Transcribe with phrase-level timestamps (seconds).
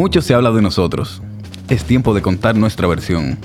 [0.00, 1.20] Mucho se habla de nosotros.
[1.68, 3.36] Es tiempo de contar nuestra versión.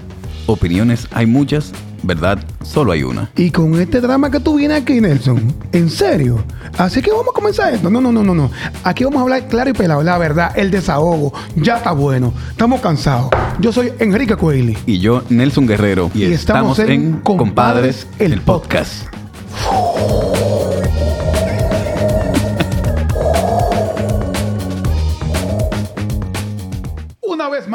[0.45, 3.29] Opiniones hay muchas, verdad solo hay una.
[3.35, 6.41] Y con este drama que tú vienes aquí, Nelson, ¿en serio?
[6.77, 7.89] Así que vamos a comenzar esto.
[7.89, 8.49] No, no, no, no, no.
[8.85, 11.33] Aquí vamos a hablar claro y pelado, la verdad, el desahogo.
[11.57, 12.33] Ya está bueno.
[12.51, 13.31] Estamos cansados.
[13.59, 14.79] Yo soy Enrique Coelho.
[14.85, 16.09] Y yo, Nelson Guerrero.
[16.13, 19.13] Y, Y estamos, estamos en Compadres, Compadres, el el podcast.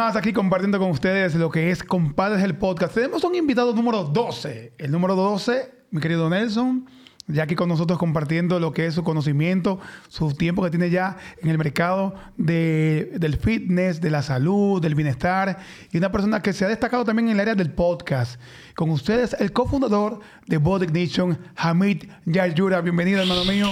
[0.00, 2.94] Más aquí compartiendo con ustedes lo que es Compadres el Podcast.
[2.94, 4.72] Tenemos un invitado número 12.
[4.78, 6.86] El número 12, mi querido Nelson,
[7.26, 11.18] ya aquí con nosotros compartiendo lo que es su conocimiento, su tiempo que tiene ya
[11.42, 15.58] en el mercado de- del fitness, de la salud, del bienestar.
[15.92, 18.40] Y una persona que se ha destacado también en el área del podcast.
[18.74, 22.80] Con ustedes, el cofundador de Body Ignition, Hamid Yayura.
[22.80, 23.68] Bienvenido, hermano mío,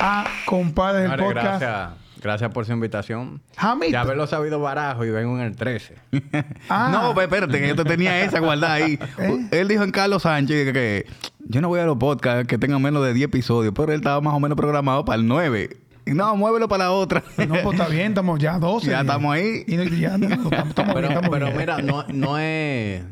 [0.00, 1.60] a Compadres el Podcast.
[1.60, 3.40] gracias, gracias por su invitación.
[3.56, 3.90] Hamid.
[3.92, 5.94] Ya haberlo sabido barajo y vengo en el 13.
[6.68, 6.88] Ah.
[6.92, 8.98] No, espérate, que yo te tenía esa guardada ahí.
[9.18, 9.48] ¿Eh?
[9.50, 11.06] Él dijo en Carlos Sánchez que, que
[11.48, 14.20] yo no voy a los podcasts que tengan menos de 10 episodios, pero él estaba
[14.20, 15.76] más o menos programado para el 9.
[16.06, 17.22] Y no, muévelo para la otra.
[17.36, 18.90] No, pues está bien, estamos ya 12.
[18.90, 19.64] Ya estamos ahí.
[19.66, 23.02] Y ya, no, estamos, estamos Pero, bien, pero mira, no, no es...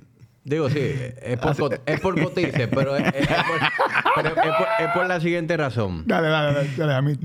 [0.45, 3.37] Digo, sí, es por, cot- es por cotice, pero, es, es por,
[4.17, 6.05] pero es, por, es por la siguiente razón.
[6.07, 7.19] Dale, dale, dale, dale, a mí.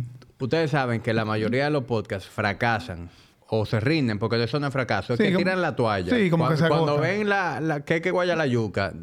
[0.44, 3.10] Ustedes saben que la mayoría de los podcasts fracasan
[3.48, 6.16] o se rinden, porque eso no es fracaso, es Sí, que como- tiran la toalla.
[6.16, 8.94] sí, como que cuando, se cuando ven la, la, que hay que guayar la yuca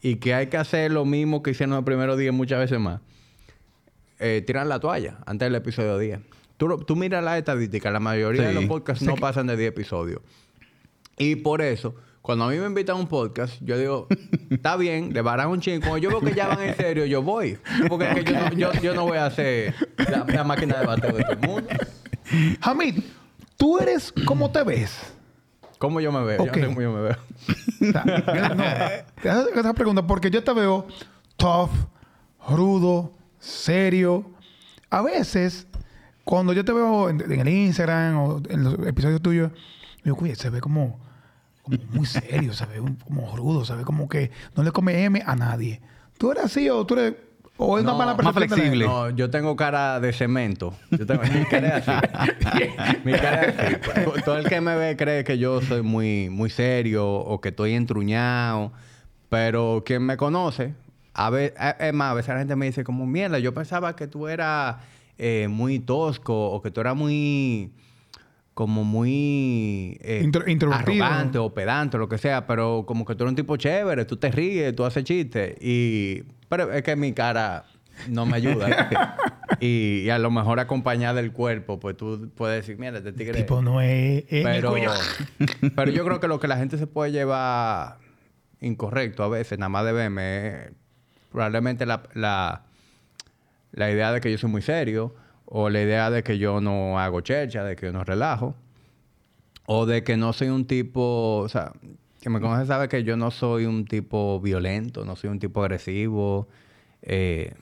[0.00, 3.00] y que hay que hacer lo mismo que hicieron el primeros días muchas veces más,
[4.18, 6.20] eh, tiran la toalla antes del episodio 10.
[6.56, 10.20] Tú, tú miras la estadística, la mayoría de los podcasts no pasan de 10 episodios.
[11.18, 14.06] Y por eso, cuando a mí me invitan a un podcast, yo digo,
[14.48, 15.80] está bien, le baran un chingo.
[15.80, 17.58] Cuando yo veo que ya van en serio, yo voy.
[17.86, 20.86] Porque es que yo, no, yo, yo no voy a hacer la, la máquina de
[20.86, 21.68] bateo de todo el mundo.
[22.62, 23.02] Hamid,
[23.58, 24.98] tú eres como te ves.
[25.76, 26.42] ¿Cómo yo me veo?
[26.42, 26.56] Ok.
[26.56, 27.16] Yo no sé cómo yo me veo.
[27.80, 28.64] No,
[29.20, 30.86] te hago esa pregunta porque yo te veo
[31.36, 31.72] tough,
[32.48, 34.24] rudo, serio.
[34.88, 35.66] A veces,
[36.24, 39.52] cuando yo te veo en, en el Instagram o en los episodios tuyos,
[40.02, 41.03] digo, oye, se ve como,
[41.64, 45.80] como muy serio, un- como rudo, ve como que no le come M a nadie.
[46.18, 47.14] ¿Tú eres así o tú eres...
[47.56, 48.84] o es una mala más flexible.
[48.86, 50.74] No, yo tengo cara de cemento.
[50.90, 52.08] Yo tengo, mi cara es así.
[53.04, 54.22] mi cara es así.
[54.24, 57.72] Todo el que me ve cree que yo soy muy, muy serio o que estoy
[57.72, 58.70] entruñado.
[59.30, 60.74] Pero quien me conoce,
[61.14, 64.06] a veces, es más, a veces la gente me dice como, mierda, yo pensaba que
[64.06, 64.76] tú eras
[65.18, 67.72] eh, muy tosco o que tú eras muy
[68.54, 73.24] como muy eh, Intro- arrogante o pedante o lo que sea, pero como que tú
[73.24, 77.12] eres un tipo chévere, tú te ríes, tú haces chistes y pero es que mi
[77.12, 77.64] cara
[78.08, 79.16] no me ayuda.
[79.60, 83.34] y, y a lo mejor acompañada del cuerpo, pues tú puedes decir, mira, este tigre
[83.42, 84.24] Tipo, no es...
[84.28, 84.72] es pero,
[85.76, 87.98] pero yo creo que lo que la gente se puede llevar
[88.60, 90.72] incorrecto a veces, nada más de verme, es
[91.32, 92.62] probablemente la, la,
[93.72, 95.14] la idea de que yo soy muy serio,
[95.56, 98.56] o la idea de que yo no hago chercha, de que yo no relajo,
[99.66, 101.72] o de que no soy un tipo, o sea,
[102.20, 105.62] que me conoce sabe que yo no soy un tipo violento, no soy un tipo
[105.62, 106.48] agresivo,
[107.02, 107.54] eh,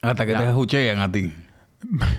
[0.00, 0.38] Hasta que Ya.
[0.38, 1.32] te escuchean a ti.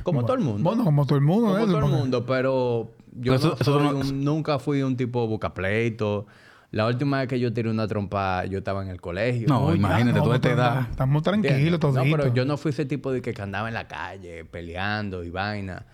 [0.04, 0.62] como todo el mundo.
[0.64, 1.54] Bueno, como todo el mundo.
[1.54, 4.84] Como todo el mundo, pero yo Pero eso- no eso soy no- un- nunca fui
[4.84, 6.28] un tipo bucapleito.
[6.72, 9.48] La última vez que yo tiré una trompa, yo estaba en el colegio.
[9.48, 10.88] No, imagínate, no, toda esta edad.
[10.92, 11.96] Estamos tranquilos, todos.
[11.96, 15.24] No, pero yo no fui ese tipo de que, que andaba en la calle peleando
[15.24, 15.86] y vaina.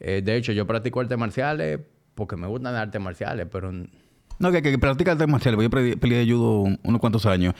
[0.00, 1.78] Eh, de hecho, yo practico artes marciales
[2.16, 3.70] porque me gustan las artes marciales, pero
[4.38, 5.60] No, que, que practica artes marciales.
[5.62, 7.54] Yo peleé judo un- unos cuantos años.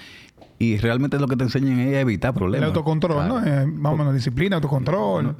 [0.58, 2.66] Y realmente lo que te enseñan es a evitar El problemas.
[2.68, 3.46] autocontrol, ¿no?
[3.46, 5.36] Eh, más o menos disciplina, autocontrol.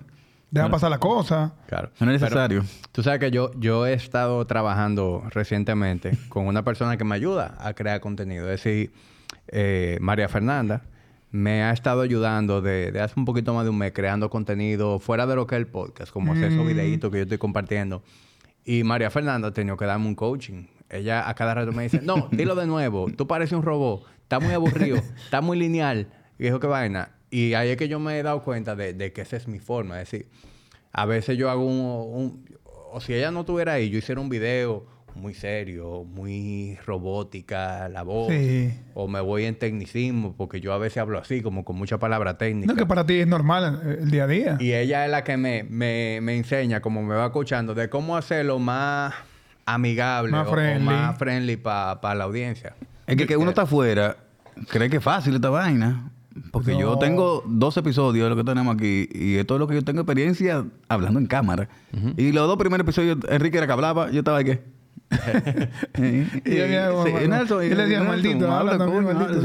[0.56, 1.54] Deja pasar la cosa.
[1.66, 1.90] claro.
[2.00, 2.64] No es Pero necesario.
[2.92, 7.56] tú sabes que yo, yo he estado trabajando recientemente con una persona que me ayuda
[7.60, 8.44] a crear contenido.
[8.50, 8.92] Es decir,
[9.48, 10.82] eh, María Fernanda
[11.30, 14.98] me ha estado ayudando de, de hace un poquito más de un mes creando contenido
[14.98, 18.02] fuera de lo que es el podcast, como hacer esos videitos que yo estoy compartiendo.
[18.64, 20.66] Y María Fernanda ha tenido que darme un coaching.
[20.88, 24.38] Ella a cada rato me dice, no, dilo de nuevo, tú pareces un robot, está
[24.40, 26.06] muy aburrido, está muy lineal.
[26.38, 27.10] Y dijo, qué vaina.
[27.30, 29.58] Y ahí es que yo me he dado cuenta de, de que esa es mi
[29.58, 30.00] forma.
[30.00, 30.28] Es decir,
[30.92, 32.44] a veces yo hago un, un-
[32.92, 38.02] O si ella no estuviera ahí, yo hiciera un video muy serio, muy robótica, la
[38.02, 38.28] voz.
[38.30, 38.72] Sí.
[38.94, 42.36] O me voy en tecnicismo, porque yo a veces hablo así, como con mucha palabra
[42.38, 42.70] técnica.
[42.72, 44.56] No, que para ti es normal el, el día a día.
[44.60, 48.16] Y ella es la que me, me, me enseña, como me va escuchando, de cómo
[48.16, 49.14] hacerlo más
[49.64, 50.84] amigable Más o- o, friendly.
[50.84, 52.74] más friendly para la audiencia.
[53.06, 54.16] Es que, que uno está afuera,
[54.68, 56.10] cree que es fácil esta vaina.
[56.50, 59.74] Porque yo tengo dos episodios de lo que tenemos aquí y esto es lo que
[59.74, 61.68] yo tengo experiencia hablando en cámara.
[62.16, 64.52] Y los dos primeros episodios, Enrique era que hablaba, yo estaba aquí.
[67.62, 68.78] Y le decía, maldito, habla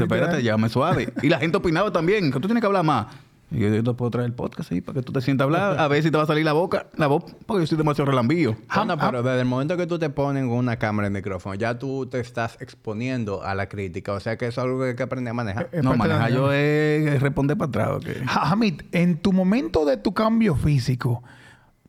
[0.00, 1.12] Espérate, llame suave.
[1.22, 3.06] Y la gente opinaba también, que tú tienes que hablar más.
[3.52, 5.46] Y yo, yo te puedo traer el podcast ahí para que tú te sientas a
[5.46, 7.76] hablar, a ver si te va a salir la boca, la voz, porque yo soy
[7.78, 8.56] demasiado relambío.
[8.68, 11.54] Ah, No, pero desde el momento que tú te pones con una cámara y micrófono,
[11.54, 14.12] ya tú te estás exponiendo a la crítica.
[14.12, 15.68] O sea que eso es algo que hay que aprender a manejar.
[15.82, 17.88] No, de manejar yo es responder para atrás.
[17.98, 18.26] ¿ok?
[18.26, 21.22] Ja- Hamid, en tu momento de tu cambio físico,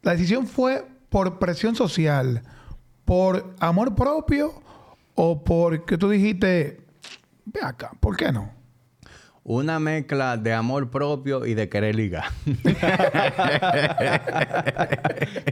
[0.02, 2.42] ¿la decisión fue por presión social,
[3.06, 4.54] por amor propio
[5.16, 6.82] o porque tú dijiste,
[7.46, 8.50] ve acá, ¿por qué no?
[9.46, 12.24] Una mezcla de amor propio y de querer ligar.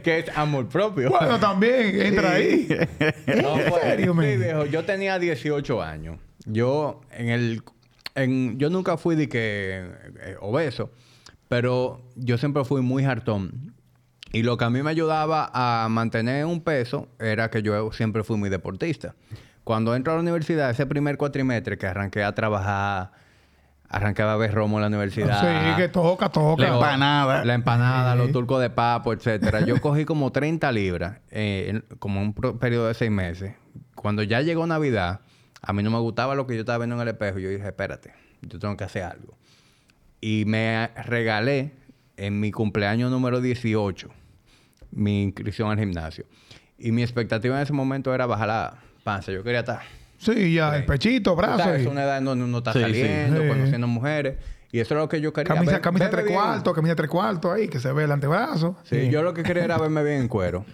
[0.02, 1.10] ¿Qué es amor propio?
[1.10, 2.68] Bueno, también entra ahí.
[3.42, 4.40] No, ¿En pues, serio, sí, men?
[4.40, 6.18] viejo, yo tenía 18 años.
[6.46, 7.62] Yo en el
[8.14, 9.84] en, yo nunca fui de que
[10.20, 10.90] eh, obeso,
[11.48, 13.74] pero yo siempre fui muy hartón.
[14.32, 18.24] Y lo que a mí me ayudaba a mantener un peso era que yo siempre
[18.24, 19.14] fui muy deportista.
[19.64, 23.12] Cuando entro a la universidad, ese primer cuatrimestre que arranqué a trabajar,
[23.92, 25.40] arranqué a ver romo en la universidad.
[25.40, 26.62] Sí, que toca, toca.
[26.62, 27.44] La empanada.
[27.44, 29.60] La empanada, los turcos de papo, etcétera.
[29.60, 33.54] Yo cogí como 30 libras, eh, en- como un periodo de seis meses.
[33.94, 35.20] Cuando ya llegó Navidad,
[35.60, 37.38] a mí no me gustaba lo que yo estaba viendo en el espejo.
[37.38, 39.36] Yo dije, espérate, yo tengo que hacer algo.
[40.20, 41.72] Y me regalé
[42.16, 44.08] en mi cumpleaños número 18
[44.90, 46.26] mi inscripción al gimnasio.
[46.78, 48.74] Y mi expectativa en ese momento era bajar la
[49.04, 49.32] panza.
[49.32, 49.80] Yo quería estar...
[50.22, 51.58] Sí, ya, el pechito, Tú brazo.
[51.64, 53.48] sabes, y- es una edad en donde uno está Sí, saliendo, Sí.
[53.48, 54.36] conociendo mujeres.
[54.70, 55.54] Y eso es lo que yo quería.
[55.54, 58.76] Camisa, Ver- camisa tres cuartos, camisa tres cuartos ahí, que se ve el antebrazo.
[58.84, 60.64] Sí, yo lo que quería era verme bien en cuero.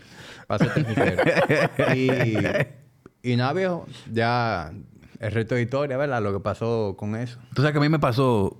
[0.47, 1.23] Para sincero.
[1.97, 3.87] Y, y nada, viejo.
[4.13, 4.73] Ya
[5.19, 6.23] el resto de historia, ¿verdad?
[6.23, 7.39] Lo que pasó con eso.
[7.55, 8.57] Tú sabes que a mí me pasó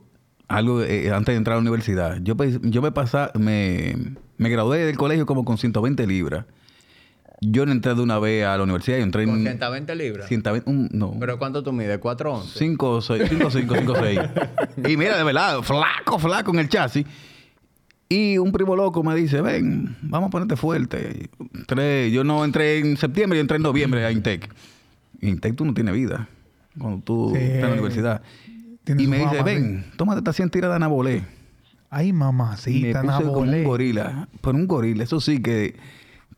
[0.49, 2.17] algo eh, antes de entrar a la universidad.
[2.23, 3.95] Yo, pe- yo me, pasa, me,
[4.39, 6.47] me gradué del colegio como con 120 libras.
[7.41, 10.27] Yo no entré de una vez a la universidad, yo entré Con en 120 libras.
[10.29, 12.01] 120, un- no, ¿Pero cuánto tú mides?
[12.01, 12.43] ¿4'11"?
[12.57, 14.21] 5, 6, 5, 5, 5, 6.
[14.89, 17.07] Y mira, de verdad, flaco, flaco en el chasis.
[18.09, 21.29] Y un primo loco me dice, ven, vamos a ponerte fuerte.
[21.55, 24.49] Entré- yo no entré en septiembre, yo entré en noviembre a Intec.
[25.21, 26.29] Intec tú no tienes vida
[26.79, 27.43] cuando tú Sí.
[27.43, 28.23] estás en la universidad.
[28.87, 31.23] Y me dice, ven, tómate esta 100 tiras de anabolé.
[31.91, 34.29] Ay, Y me mamacita, puse como un gorila.
[34.41, 35.77] Pero un gorila, eso sí que...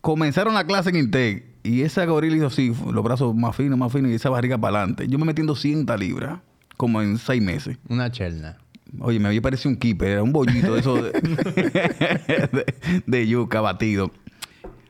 [0.01, 3.93] Comenzaron la clase en Intec y esa gorila hizo así, los brazos más finos, más
[3.93, 5.07] finos y esa barriga para adelante.
[5.09, 6.39] Yo me metí en 200 libras,
[6.77, 7.77] como en seis meses.
[7.89, 8.57] Una chelna.
[9.01, 11.13] Oye, me había parecido un keeper, era un bollito de eso de,
[12.53, 12.75] de-
[13.07, 14.11] de yuca batido.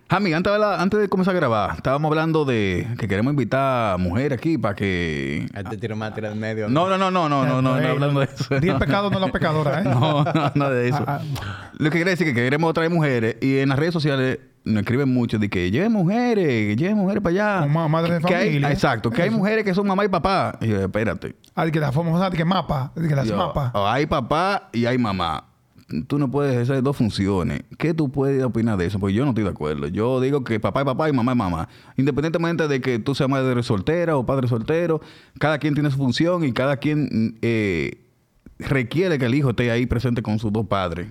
[0.08, 3.94] Jami, antes de, la- antes de comenzar a grabar, estábamos hablando de que queremos invitar
[3.94, 5.46] a mujeres aquí para que...
[5.54, 6.68] Ahí te tiro más, tira en medio.
[6.68, 8.58] No, no, no, no, no, no, no, no, hablando de eso.
[8.60, 9.88] Diez pecados no las pecadoras, ¿eh?
[9.88, 11.04] No, no, no de eso.
[11.06, 11.20] Ah,
[11.78, 15.12] Lo que quiere decir que queremos traer mujeres y en las redes sociales nos escriben
[15.12, 17.62] mucho de que lleven mujeres, lleven mujeres para allá.
[17.66, 18.72] Como madres de Que hay- familia.
[18.72, 20.58] exacto, que hay mujeres que son mamá y papá.
[20.60, 21.34] Y yo, espérate.
[21.54, 23.70] Ah, de que la famosa, de que mapa, de que las Yo, mapas.
[23.74, 25.44] oh, hay papá y hay mamá.
[26.06, 27.62] Tú no puedes hacer dos funciones.
[27.76, 29.00] ¿Qué tú puedes opinar de eso?
[29.00, 29.88] Porque yo no estoy de acuerdo.
[29.88, 31.68] Yo digo que papá es papá y mamá es mamá.
[31.96, 35.00] Independientemente de que tú seas madre soltera o padre soltero,
[35.40, 38.04] cada quien tiene su función y cada quien eh,
[38.60, 41.08] requiere que el hijo esté ahí presente con sus dos padres.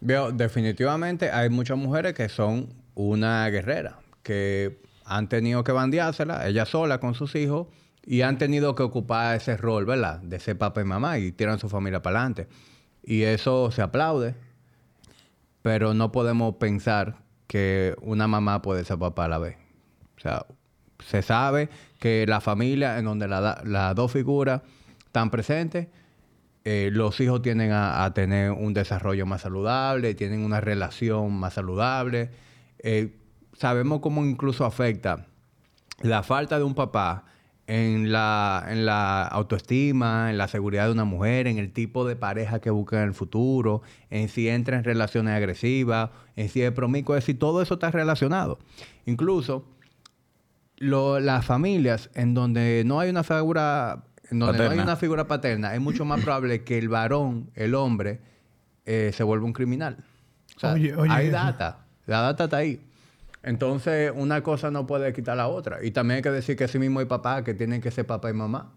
[0.00, 6.66] Veo, definitivamente hay muchas mujeres que son una guerrera, que han tenido que bandeársela, ella
[6.66, 7.68] sola con sus hijos,
[8.04, 10.20] y han tenido que ocupar ese rol, ¿verdad?
[10.20, 12.48] De ser papá y mamá y tiran su familia para adelante.
[13.02, 14.34] Y eso se aplaude,
[15.62, 19.56] pero no podemos pensar que una mamá puede ser papá a la vez.
[20.16, 20.46] O sea,
[21.04, 24.62] se sabe que la familia en donde la las dos figuras
[25.04, 25.88] están presentes,
[26.68, 32.30] eh, los hijos tienden a, tener un desarrollo más saludable, tienen una relación más saludable.
[32.80, 33.14] Eh,
[33.52, 35.28] sabemos cómo incluso afecta
[36.02, 37.24] la falta de un papá
[37.68, 42.16] en la, en la autoestima, en la seguridad de una mujer, en el tipo de
[42.16, 46.72] pareja que busca en el futuro, en si entra en relaciones agresivas, en si es
[46.72, 48.58] promiscuo, es decir, todo eso está relacionado.
[49.04, 49.64] Incluso
[50.78, 55.74] las familias en donde no hay una figura, en donde no hay una figura paterna,
[55.74, 58.20] es mucho más probable que el varón, el hombre,
[58.84, 59.98] eh, se vuelva un criminal.
[60.56, 61.36] O sea, Oye, oye, hay eso.
[61.36, 62.80] data, la data está ahí.
[63.42, 65.84] Entonces, una cosa no puede quitar la otra.
[65.84, 68.28] Y también hay que decir que sí mismo hay papás que tienen que ser papá
[68.30, 68.72] y mamá.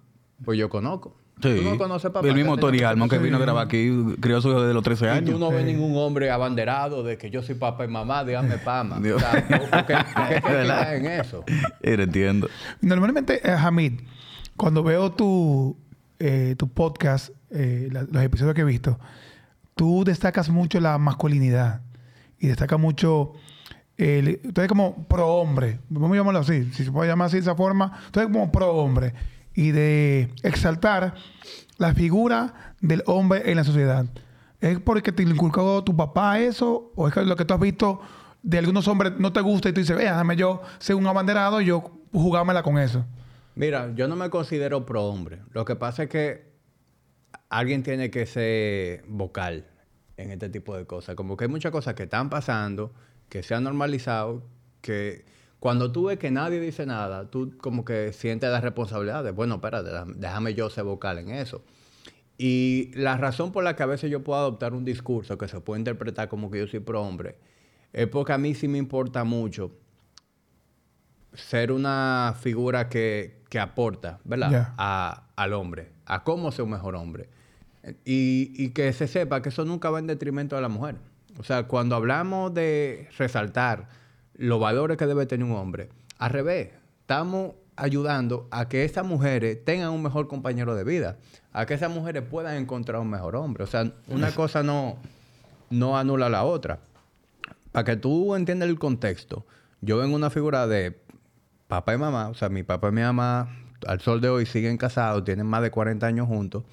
[0.46, 1.16] Pues yo conozco.
[1.42, 1.56] Sí.
[1.58, 2.28] Tú no conoces papá.
[2.28, 3.90] el mismo Tori Almond que vino a grabar aquí,
[4.20, 5.30] crió a su hijo desde los 13 Y años.
[5.32, 9.00] tú no ves ningún hombre abanderado de que yo soy papá y mamá, dígame pama.
[9.00, 9.16] Dios.
[9.16, 9.96] O sea, ¿por qué,
[10.42, 10.52] por
[10.94, 11.44] en eso?
[11.82, 12.50] Era, entiendo.
[12.82, 14.02] Normalmente, eh, Hamid,
[14.60, 15.78] cuando veo tu,
[16.20, 19.00] eh, tu podcast eh, los episodios que he visto,
[19.74, 21.82] tú destacas mucho la masculinidad
[22.38, 23.34] y destacas mucho.
[23.98, 27.38] El, tú eres como pro hombre, vamos a llamarlo así, si se puede llamar así
[27.38, 29.14] de esa forma, tú eres como pro hombre
[29.54, 31.16] y de exaltar
[31.78, 34.06] la figura del hombre en la sociedad.
[34.60, 36.92] ¿Es porque te inculcó tu papá eso?
[36.96, 38.02] ¿O es que lo que tú has visto
[38.44, 41.66] de algunos hombres no te gusta y tú dices, déjame yo ser un abanderado y
[41.66, 43.06] yo jugármela con eso?
[43.60, 45.42] Mira, yo no me considero pro hombre.
[45.52, 46.46] Lo que pasa es que
[47.50, 49.68] alguien tiene que ser vocal
[50.16, 51.16] en este tipo de cosas.
[51.16, 52.94] Como que hay muchas cosas que están pasando,
[53.28, 54.46] que se han normalizado,
[54.80, 55.26] que
[55.60, 59.56] cuando tú ves que nadie dice nada, tú como que sientes la responsabilidad de, bueno,
[59.56, 61.62] espérate, déjame- yo ser vocal en eso.
[62.38, 65.60] Y la razón por la que a veces yo puedo adoptar un discurso que se
[65.60, 67.36] puede interpretar como que yo soy pro hombre,
[67.92, 69.74] es porque a mí sí me importa mucho
[71.34, 74.52] ser una figura que, que aporta, ¿verdad?
[74.78, 77.30] A- al hombre, a cómo ser un mejor hombre.
[78.06, 80.96] Y, y que se sepa que eso nunca va en detrimento de la mujer.
[81.40, 83.88] O sea, cuando hablamos de resaltar
[84.36, 86.70] los valores que debe tener un hombre, al revés,
[87.02, 91.18] estamos ayudando a que esas mujeres tengan un mejor compañero de vida,
[91.54, 93.64] a que esas mujeres puedan encontrar un mejor hombre.
[93.64, 94.98] O sea, una cosa no,
[95.70, 96.80] no anula la otra.
[97.72, 99.46] Para que tú entiendas el contexto,
[99.82, 101.00] yo vengo una figura de
[101.70, 103.48] papá y mamá, o sea, mi papá y mi mamá
[103.88, 106.66] al sol de hoy siguen casados, tienen más de 40 años juntos.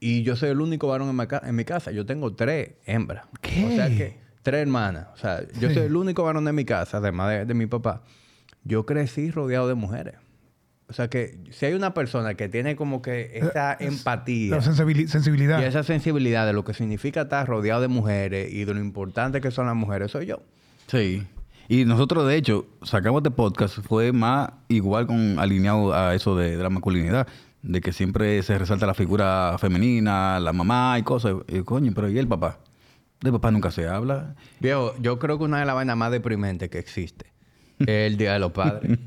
[0.00, 1.90] Y yo soy el único varón en mi, ca- en mi casa.
[1.92, 3.26] Yo tengo tres hembras.
[3.40, 3.64] ¿Qué?
[3.64, 5.06] O sea que, tres hermanas.
[5.14, 5.74] O sea, yo Sí.
[5.74, 8.02] soy el único varón de mi casa, además de, de mi papá.
[8.64, 10.14] Yo crecí rodeado de mujeres.
[10.88, 15.60] O sea que si hay una persona que tiene como que esa empatía La sensibilidad.
[15.60, 19.40] y esa sensibilidad de lo que significa estar rodeado de mujeres y de lo importante
[19.40, 20.42] que son las mujeres, soy yo.
[20.88, 21.24] Sí.
[21.70, 26.56] Y nosotros, de hecho, sacamos de podcast, fue más igual con alineado a eso de,
[26.56, 27.28] de la masculinidad,
[27.62, 31.36] de que siempre se resalta la figura femenina, la mamá y cosas.
[31.46, 32.58] Y, coño, pero ¿y el papá?
[33.20, 34.34] De papá nunca se habla.
[34.58, 37.26] Viejo, yo creo que una de las vainas más deprimentes que existe
[37.78, 38.98] es el Día de los Padres.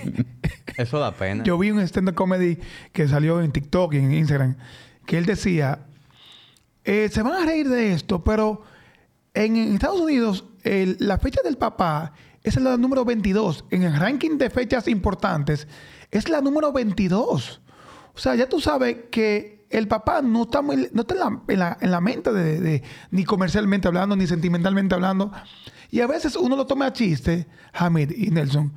[0.78, 1.44] Eso da pena.
[1.44, 2.56] Yo vi un stand-up comedy
[2.94, 4.56] que salió en TikTok y en Instagram,
[5.04, 5.80] que él decía,
[6.84, 8.62] eh, se van a reír de esto, pero
[9.34, 10.46] en, en Estados Unidos
[10.98, 13.64] la fecha del papá es la número 22.
[13.70, 15.66] En el ranking de fechas importantes
[16.10, 17.60] es la número 22.
[18.14, 21.40] O sea, ya tú sabes que el papá no está, muy- no está en, la,
[21.48, 25.30] en la- en la mente de, ni comercialmente hablando, ni sentimentalmente hablando.
[25.90, 28.72] Y a veces uno lo toma a chiste, Hamid y Nelson.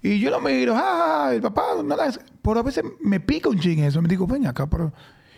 [0.00, 2.20] Y yo lo miro, ah, el papá, no la hace".
[2.42, 4.00] Pero a veces me pica un ching eso.
[4.00, 4.92] Me digo, ven acá, pero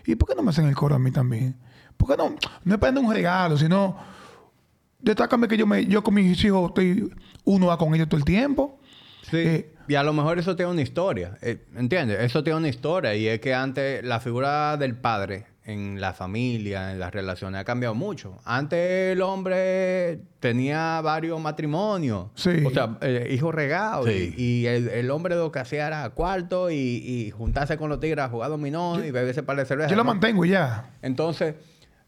[0.04, 1.56] ¿y por qué no me hacen el coro a mí también?
[1.96, 2.34] ¿Por qué no?
[2.64, 3.96] No es para un regalo, sino
[5.02, 7.12] destácame que yo me, yo con mis hijos estoy,
[7.44, 8.78] uno va con ellos todo el tiempo.
[9.30, 9.36] Sí.
[9.38, 11.36] Eh, y a lo mejor eso tiene una historia.
[11.42, 12.20] eh, ¿Entiendes?
[12.20, 13.14] Eso tiene una historia.
[13.14, 17.64] Y es que antes la figura del padre en la familia, en las relaciones, ha
[17.64, 18.38] cambiado mucho.
[18.44, 22.26] Antes el hombre tenía varios matrimonios.
[22.34, 22.50] Sí.
[22.64, 24.06] O sea, eh, hijos regados.
[24.08, 24.34] Sí.
[24.36, 28.00] Y, y el, el hombre lo que hacía era cuarto y, y juntarse con los
[28.00, 29.90] tigres a jugar dominó y beberse para de cerveza.
[29.90, 30.90] yo lo mantengo y ya.
[31.02, 31.54] Entonces,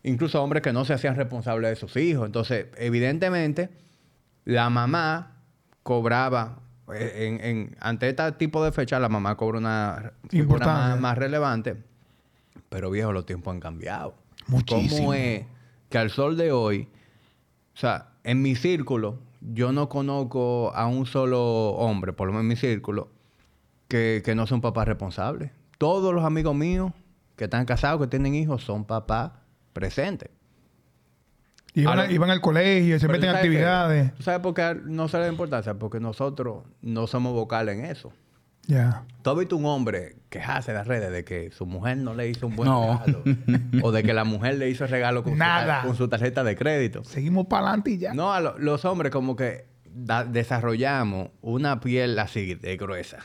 [0.05, 2.27] incluso hombres que no se hacían responsables de sus hijos.
[2.27, 3.71] Entonces, evidentemente,
[4.45, 5.37] la mamá
[5.83, 6.59] cobraba,
[6.95, 10.89] eh, en, en- ante este tipo de fecha, la mamá cobra una figura Importancia.
[10.91, 11.77] más, más relevante.
[12.69, 14.15] Pero viejo, los tiempos han cambiado.
[14.47, 14.97] Muchísimo.
[14.97, 15.45] ¿Cómo es
[15.89, 16.89] que al sol de hoy,
[17.75, 22.43] o sea, en mi círculo, yo no conozco a un solo hombre, por lo menos
[22.45, 23.09] en mi círculo,
[23.89, 25.51] que, que no son papás responsables.
[25.79, 26.93] Todos los amigos míos
[27.37, 29.33] que están casados, que tienen hijos, son papás
[29.73, 30.31] presentes.
[31.75, 34.15] Y van, Ahora- a- y van al colegio, se meten en actividades.
[34.15, 35.75] ¿Tú sabes por qué no se le da importancia?
[35.75, 38.13] Porque nosotros no somos vocales en eso.
[38.67, 39.05] Ya.
[39.23, 42.29] ¿Tú has visto un hombre quejarse en las redes de que su mujer no le
[42.29, 43.01] hizo un buen No.
[43.05, 43.25] regalo?
[43.83, 47.03] o de que la mujer le hizo el regalo con, su con tarjeta de crédito.
[47.05, 48.15] Seguimos para adelante y ya.
[48.15, 53.19] No, a lo- los hombres como que da- desarrollamos una piel así de gruesa.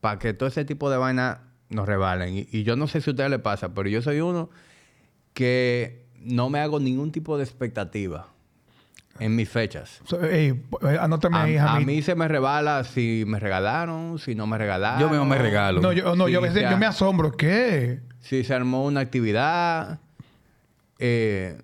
[0.00, 1.38] Para que todo ese tipo de vainas
[1.68, 2.34] nos revalen.
[2.34, 4.48] Y, y yo no sé si a ustedes les pasa, pero yo soy uno
[5.34, 8.28] que no me hago ningún tipo de expectativa
[9.18, 10.00] en mis fechas.
[10.04, 10.48] So, ey,
[10.82, 14.58] eh, anótame A, ahí, a mí se me rebala si me regalaron, si no me
[14.58, 15.00] regalaron.
[15.00, 15.80] Yo mismo me regalo.
[15.80, 17.32] No, yo, no, yo, veces, me asombro.
[17.32, 18.00] ¿Qué?
[18.20, 20.00] Si se armó una actividad.
[20.98, 21.60] eh,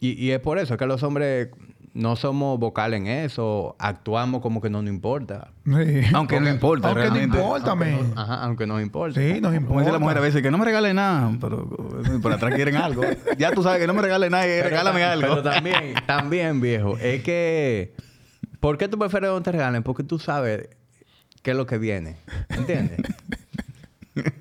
[0.00, 1.50] y, y es por eso que los hombres
[1.94, 5.50] no somos vocales en eso, actuamos como que no nos importa.
[5.64, 6.00] Sí.
[6.14, 7.38] Aunque no importa Aunque no realmente.
[7.38, 8.12] importa, men.
[8.16, 9.20] Ajá, aunque nos importa.
[9.20, 9.80] Sí, nos Como importa.
[9.80, 11.68] dice la mujer a veces, que no me regale nada, pero
[12.06, 13.02] eh, por atrás quieren algo.
[13.36, 15.28] Ya tú sabes que no me regale nada, Pero regálame algo.
[15.28, 17.94] Pero también, también, viejo, es que...
[18.60, 19.82] ¿Por qué tú prefieres que no te regalen?
[19.82, 20.68] Porque tú sabes
[21.42, 22.16] qué es lo que viene.
[22.48, 23.00] ¿Entiendes?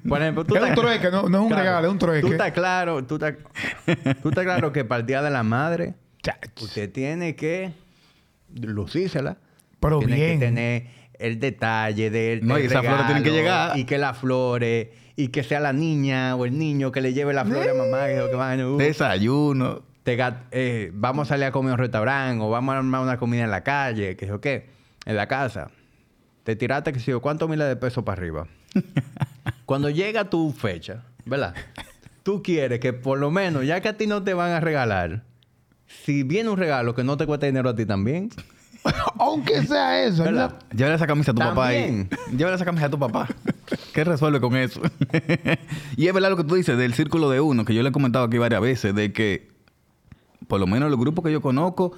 [0.08, 1.64] Por ejemplo, tú Es un trueque, no, no es un Claro.
[1.64, 2.22] regalo, es un trueque.
[2.22, 3.34] Tú estás claro, tú estás,
[4.22, 6.50] tú estás claro que para el Día de la Madre, Chach.
[6.62, 7.72] usted tiene que
[8.54, 9.38] lucírsela.
[9.80, 10.40] Pero tiene bien.
[10.40, 10.88] que tener
[11.18, 13.80] el detalle del No, y esas flores tienen que regalo, llegar.
[13.80, 17.34] Y que las flores, y que sea la niña o el niño que le lleve
[17.34, 18.12] la flor a mamá.
[18.12, 19.84] Y que van, uh, Desayuno.
[20.04, 20.18] te
[20.52, 23.44] eh, vamos a salir a comer a un restaurante o vamos a armar una comida
[23.44, 24.68] en la calle, que sé yo qué,
[25.06, 25.72] en la casa.
[26.44, 28.48] Te tiraste, que sé yo, ¿cuántos miles de pesos para arriba?
[29.66, 31.54] Cuando llega tu fecha, ¿verdad?
[32.24, 35.24] Tú quieres que por lo menos, ya que a ti no te van a regalar,
[36.06, 38.30] si viene un regalo que no te cueste dinero a ti también,
[39.20, 40.24] Aunque sea eso.
[40.24, 40.56] ¿verdad?
[40.76, 41.86] Llévale esa camisa a tu papá ahí.
[41.86, 42.10] También.
[42.36, 43.28] Llévale esa camisa a tu papá.
[43.94, 44.82] ¿Qué resuelve con eso?
[45.98, 47.92] y es verdad lo que tú dices del círculo de uno, que yo le he
[47.92, 49.52] comentado aquí varias veces, de que
[50.48, 51.94] por lo menos los grupos que yo conozco,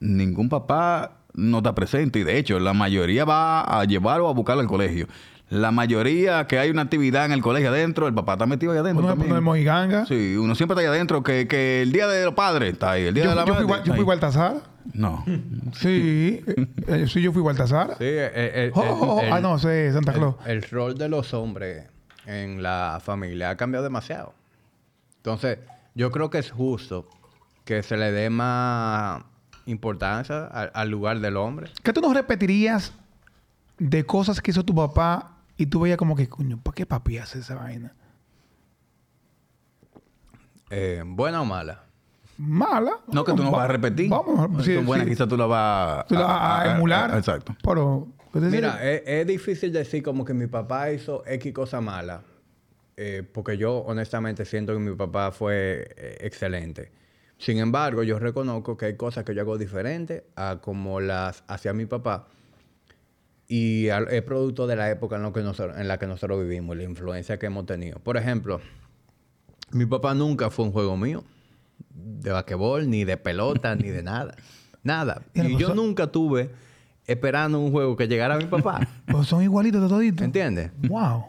[0.00, 2.20] ningún papá no está presente.
[2.20, 5.08] Y de hecho, la mayoría va a llevarlo o a buscarlo al colegio.
[5.50, 8.78] La mayoría que hay una actividad en el colegio adentro, el papá está metido ahí
[8.78, 9.04] adentro.
[9.04, 9.34] Uno, también.
[9.34, 10.04] de mojiganga.
[10.06, 13.04] Sí, uno siempre está ahí adentro, que, que el día de los padres está ahí,
[13.04, 13.66] el día Yo, de la yo madre.
[13.66, 14.04] fui, yo fui.
[14.04, 14.56] Baltasar.
[14.92, 15.24] No.
[15.72, 16.42] Sí.
[16.46, 17.90] eh, eh, sí, yo fui Baltasar.
[17.98, 19.20] Sí, eh, eh, Oh, el- oh, oh.
[19.22, 20.34] el- ah, no, sí, Santa Claus.
[20.44, 21.86] El, el rol de los hombres
[22.26, 24.34] en la familia ha cambiado demasiado.
[25.18, 25.58] Entonces,
[25.94, 27.08] yo creo que es justo
[27.64, 29.22] que se le dé más
[29.66, 31.70] importancia al, al lugar del hombre.
[31.82, 32.92] ¿Qué tú nos repetirías
[33.78, 37.18] de cosas que hizo tu papá y tú veías como que, coño, ¿para qué papi
[37.18, 37.92] hace esa vaina?
[40.70, 41.84] Eh, ¿Buena o mala?
[42.36, 42.98] Mala.
[43.08, 44.08] No, que tú no Va- vas a repetir.
[44.10, 45.12] Vamos, Si sí, son buenas, sí.
[45.12, 47.16] quizás tú la vas Tú la vas a, emular.
[47.16, 47.56] exacto.
[47.62, 51.80] Pero, ¿qué te Mira, es, es difícil decir como que mi papá hizo X cosa
[51.80, 52.22] mala.
[52.96, 56.90] eh, porque yo honestamente siento que mi papá fue eh, excelente.
[57.38, 61.72] Sin embargo, yo reconozco que hay cosas que yo hago diferentes a como las hacía
[61.72, 62.26] mi papá.
[63.48, 66.42] Y al- es producto de la época en, lo que nosotros, en la que nosotros
[66.42, 67.98] vivimos, la influencia que hemos tenido.
[67.98, 68.60] Por ejemplo,
[69.72, 71.24] mi papá nunca fue un juego mío.
[71.90, 74.34] De basquetbol, ni de pelota, ni de nada.
[74.82, 75.22] Nada.
[75.34, 76.50] Y pues, yo nunca tuve
[77.06, 78.86] esperando un juego que llegara a mi papá.
[79.06, 80.22] Pues son igualitos de toditos.
[80.24, 80.70] ¿Entiendes?
[80.88, 81.24] Wow.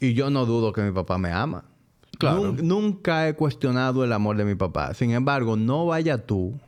[0.00, 1.64] Y yo no dudo que mi papá me ama.
[2.18, 2.52] Claro.
[2.52, 4.92] Nun- nunca he cuestionado el amor de mi papá.
[4.94, 6.58] Sin embargo, no vaya tú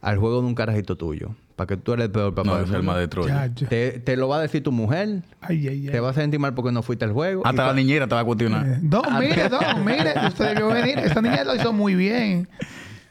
[0.00, 1.34] al juego de un carajito tuyo.
[1.56, 2.48] Para que tú eres el peor papá.
[2.50, 3.46] No, del es el más de Troya.
[3.46, 3.68] Ya, ya.
[3.68, 5.22] Te, te lo va a decir tu mujer.
[5.40, 5.92] Ay, ay, ay.
[5.92, 7.42] Te vas a sentir mal porque no fuiste al juego.
[7.44, 8.66] y Hasta la cua- niñera te va a cuestionar.
[8.66, 10.98] Eh, Don, mire, don, mire, usted debió venir.
[10.98, 12.48] Esta niña lo hizo muy bien.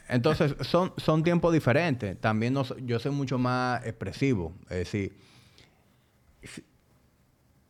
[0.10, 2.20] Entonces, son, son tiempos diferentes.
[2.20, 4.54] También no yo soy mucho más expresivo.
[4.70, 5.14] Es decir,
[6.44, 6.64] si-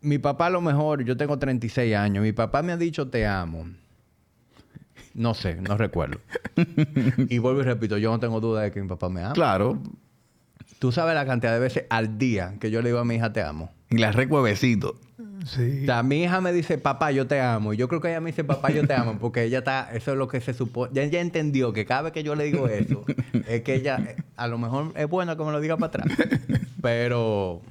[0.02, 3.26] mi papá a lo mejor, yo tengo 36 años, mi papá me ha dicho te
[3.28, 3.68] amo.
[5.14, 6.20] No sé, no recuerdo.
[7.30, 9.34] y vuelvo y repito, yo no tengo duda de que mi papá me ama.
[9.34, 9.80] Claro.
[10.84, 13.32] Tú sabes la cantidad de veces al día que yo le digo a mi hija
[13.32, 13.72] te amo.
[13.90, 15.00] Y la recuevecito.
[15.46, 15.84] Sí.
[15.84, 17.72] O sea, mi hija me dice, papá, yo te amo.
[17.72, 20.12] Y yo creo que ella me dice, papá, yo te amo, porque ella está, eso
[20.12, 20.92] es lo que se supone.
[20.94, 23.06] Ya ella entendió que cada vez que yo le digo eso,
[23.48, 26.08] es que ella, eh, a lo mejor es bueno que me lo diga para atrás.
[26.82, 27.62] Pero,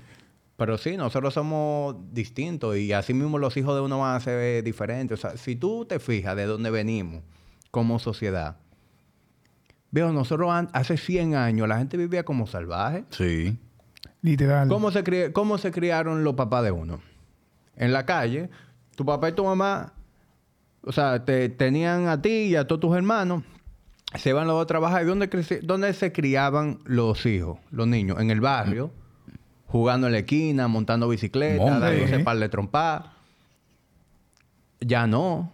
[0.57, 4.65] pero sí, nosotros somos distintos y así mismo los hijos de uno van a ser
[4.65, 5.19] diferentes.
[5.19, 7.21] O sea, si tú te fijas de dónde venimos
[7.71, 8.57] como sociedad,
[9.93, 13.05] veo, nosotros an- hace 100 años la gente vivía como salvaje.
[13.11, 13.57] Sí.
[14.23, 14.69] Literal.
[14.69, 17.01] ¿Cómo se, cri- ¿Cómo se criaron los papás de uno?
[17.77, 18.51] En la calle,
[18.97, 19.93] tu papá y tu mamá,
[20.83, 23.43] o sea, te tenían a ti y a todos tus hermanos,
[24.15, 25.03] se iban los dos a trabajar.
[25.03, 25.29] ¿Y dónde,
[25.63, 28.21] dónde se criaban los hijos, los niños?
[28.21, 28.91] En el barrio,
[29.67, 33.13] jugando en la esquina, montando bicicleta, dándose par de trompar.
[34.81, 35.53] Ya no.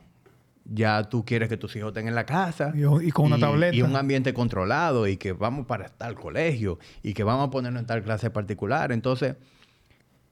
[0.70, 2.72] Ya tú quieres que tus hijos estén en la casa.
[2.74, 3.74] Y- y con una tableta.
[3.74, 7.80] Y un ambiente controlado y que vamos para tal colegio y que vamos a ponernos
[7.80, 8.92] en tal clase particular.
[8.92, 9.36] Entonces,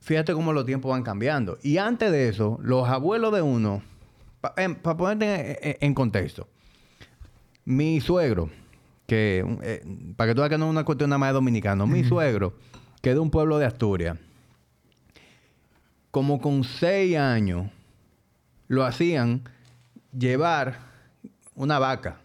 [0.00, 1.58] fíjate cómo los tiempos van cambiando.
[1.62, 3.82] Y antes de eso, los abuelos de uno,
[4.40, 6.46] para ponerte en, en contexto,
[7.64, 8.50] mi suegro,
[9.06, 9.82] que eh,
[10.16, 12.54] para que tú veas que no es una cuestión nada más de dominicano, mi suegro,
[13.00, 14.18] que es de un pueblo de Asturias,
[16.10, 17.68] como con seis años,
[18.68, 19.42] lo hacían
[20.16, 20.74] llevar
[21.54, 22.16] una vaca.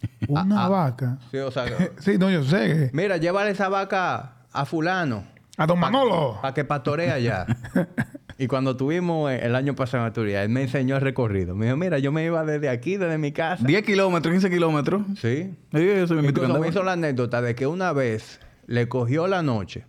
[0.28, 0.68] Una Ah, ah.
[0.68, 1.18] vaca.
[1.30, 1.64] Sí, o sea,
[1.98, 2.90] Sí, no, yo sé.
[2.92, 5.24] mira, llévale esa vaca a fulano
[5.56, 6.38] A don Manolo.
[6.40, 7.46] para que pastorea allá.
[8.38, 11.56] y cuando tuvimos el año pasado en Asturias, él me enseñó el recorrido.
[11.56, 13.64] Me dijo, mira, yo me iba desde aquí, desde mi casa.
[13.66, 15.02] 10 kilómetros, 15 kilómetros.
[15.20, 15.52] Sí.
[15.74, 19.42] Sí, eso me Incluso me hizo la anécdota de que una vez le cogió la
[19.42, 19.84] noche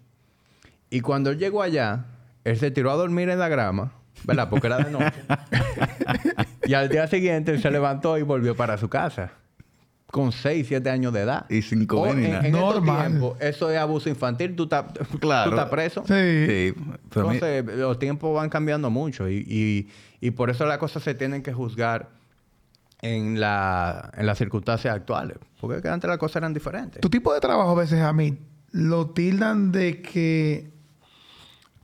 [0.89, 2.05] y cuando él llegó allá,
[2.45, 3.91] él se tiró a dormir en la grama,
[4.25, 4.49] ¿verdad?
[4.49, 5.13] Porque era de noche.
[6.65, 9.31] y al día siguiente él se levantó y volvió para su casa.
[10.11, 11.45] con 6, 7 años de edad.
[11.49, 11.85] Y sin ni
[12.25, 13.09] en- en Normal.
[13.09, 14.55] tiempos, eso es abuso infantil.
[14.55, 14.85] Tú estás,
[15.19, 15.51] Claro.
[15.51, 16.01] tú estás preso.
[16.07, 16.13] Sí.
[16.47, 16.73] Sí.
[17.13, 19.87] pero a mí- Entonces, los tiempos van cambiando mucho y, y-
[20.19, 22.09] y por eso las cosas se tienen que juzgar
[23.03, 25.37] en, la, en las circunstancias actuales.
[25.61, 27.01] Porque es que antes las cosas eran diferentes.
[27.01, 28.35] Tu tipo de trabajo a veces a mí
[28.71, 30.71] lo tildan de que,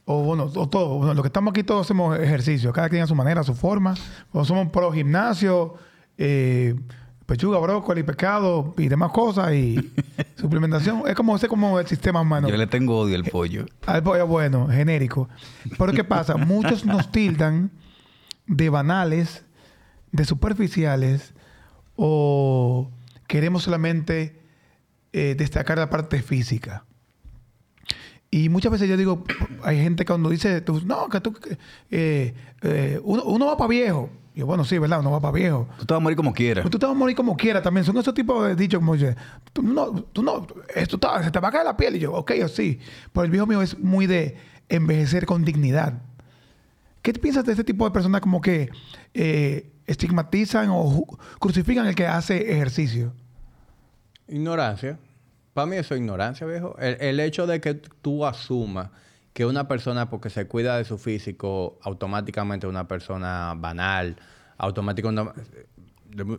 [0.06, 3.08] o bueno, o todo, bueno, lo que estamos aquí todos hacemos ejercicio, cada quien a
[3.08, 3.96] su manera, a su forma,
[4.32, 5.76] o somos pro gimnasio,
[6.18, 6.76] eh,
[7.26, 9.91] pechuga, brócoli, pescado y demás cosas y
[10.36, 11.04] suplementación.
[11.08, 12.48] Es como ese como el sistema humano.
[12.48, 13.65] Yo le tengo odio al pollo.
[13.88, 15.28] Al pollo bueno, genérico.
[15.78, 16.38] Pero ¿qué pasa?
[16.38, 17.72] Muchos nos tildan
[18.46, 19.44] de banales,
[20.12, 21.34] de superficiales,
[21.96, 22.91] o
[23.28, 24.39] queremos solamente
[25.13, 26.85] eh, destacar la parte física.
[28.38, 29.24] Y muchas veces yo digo,
[29.63, 31.34] hay gente que cuando dice, tú, no, que tú,
[31.89, 34.10] eh, eh, uno, uno va para viejo.
[34.34, 35.00] Y yo, bueno, sí, ¿verdad?
[35.00, 35.69] Uno va para viejo.
[35.80, 36.63] Tú te vas a morir como quieras.
[36.63, 37.86] Pues tú te vas a morir como quieras también.
[37.86, 39.15] Son esos tipos de dichos como dice,
[39.54, 40.45] tú no, tú no,
[40.76, 41.95] esto está- se te va a caer la piel.
[41.95, 42.78] Y yo, ok, yo sí.
[43.13, 44.36] Pero el viejo mío es muy de
[44.67, 45.93] envejecer con dignidad.
[47.02, 48.69] ¿Qué piensas de este tipo de personas como que
[49.13, 51.06] eh, estigmatizan o
[51.39, 53.13] crucifican el que hace ejercicio?
[54.28, 55.00] Ignorancia.
[55.56, 56.76] Para mí eso es ignorancia, viejo.
[56.80, 58.89] El, el hecho de que tú asumas
[59.32, 64.18] que una persona, porque se cuida de su físico, automáticamente una persona banal,
[64.58, 65.32] automáticamente...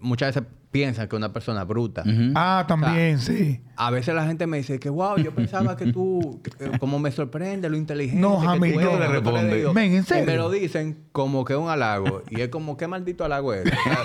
[0.00, 2.02] Muchas veces piensan que es una persona bruta.
[2.34, 3.60] Ah, también, sí.
[3.76, 6.98] A veces la gente me dice que, wow, yo pensaba que tú, que- eh, como
[6.98, 8.20] me sorprende lo inteligente.
[8.20, 8.90] No, que Jamil, tú no.
[8.90, 9.40] eres", Le responde.
[9.42, 12.22] yo le digo, Men, ¿en Y me lo dicen como que es un halago.
[12.30, 13.64] Y es como, ¿qué maldito halago es?
[13.66, 13.98] O sea,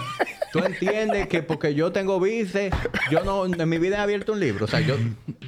[0.52, 2.72] tú entiendes que porque yo tengo vice,
[3.10, 4.66] yo no, en mi vida he abierto un libro.
[4.66, 4.96] O sea, yo,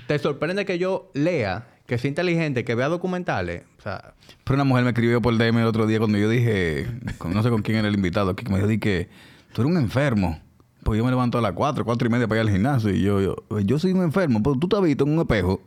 [0.07, 3.63] te sorprende que yo lea, que sea inteligente, que vea documentales.
[3.77, 4.13] O sea,
[4.45, 7.43] Pero una mujer me escribió por DM el otro día cuando yo dije, con- no
[7.43, 9.09] sé con quién era el invitado aquí, que me dijo di que
[9.53, 10.39] tú eres un enfermo.
[10.83, 13.01] Pues yo me levanto a las 4, 4 y media para ir al gimnasio y
[13.01, 14.41] yo, yo, yo soy un enfermo.
[14.43, 15.61] Pero tú te has visto en un espejo.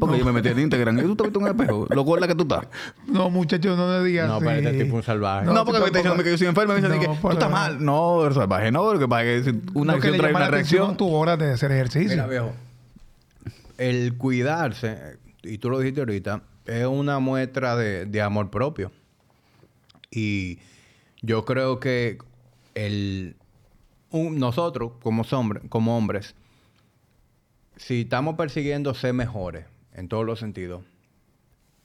[0.00, 1.86] Porque yo me metí en Instagram y tú te has visto en un espejo.
[1.90, 2.66] Lo gorda que tú estás.
[3.06, 5.46] No, muchachos, no le digas no, pero este tipo es un salvaje.
[5.46, 7.30] No, No, porque me está diciendo que yo soy enfermo me dice No, que tú
[7.30, 7.84] estás mal.
[7.84, 8.72] No, eres salvaje.
[8.72, 10.96] No, lo que pasa es que una No, que trae llama una reacción.
[10.96, 12.10] tu hora de hacer ejercicio.
[12.10, 12.52] Mira, viejo,
[13.78, 18.90] el cuidarse, y tú lo dijiste ahorita, es una muestra de, de amor propio.
[20.10, 20.58] Y
[21.22, 22.18] yo creo que
[22.74, 23.36] el,
[24.10, 26.34] un- nosotros, como, hombre- como hombres,
[27.76, 30.82] si estamos persiguiendo ser mejores en todos los sentidos,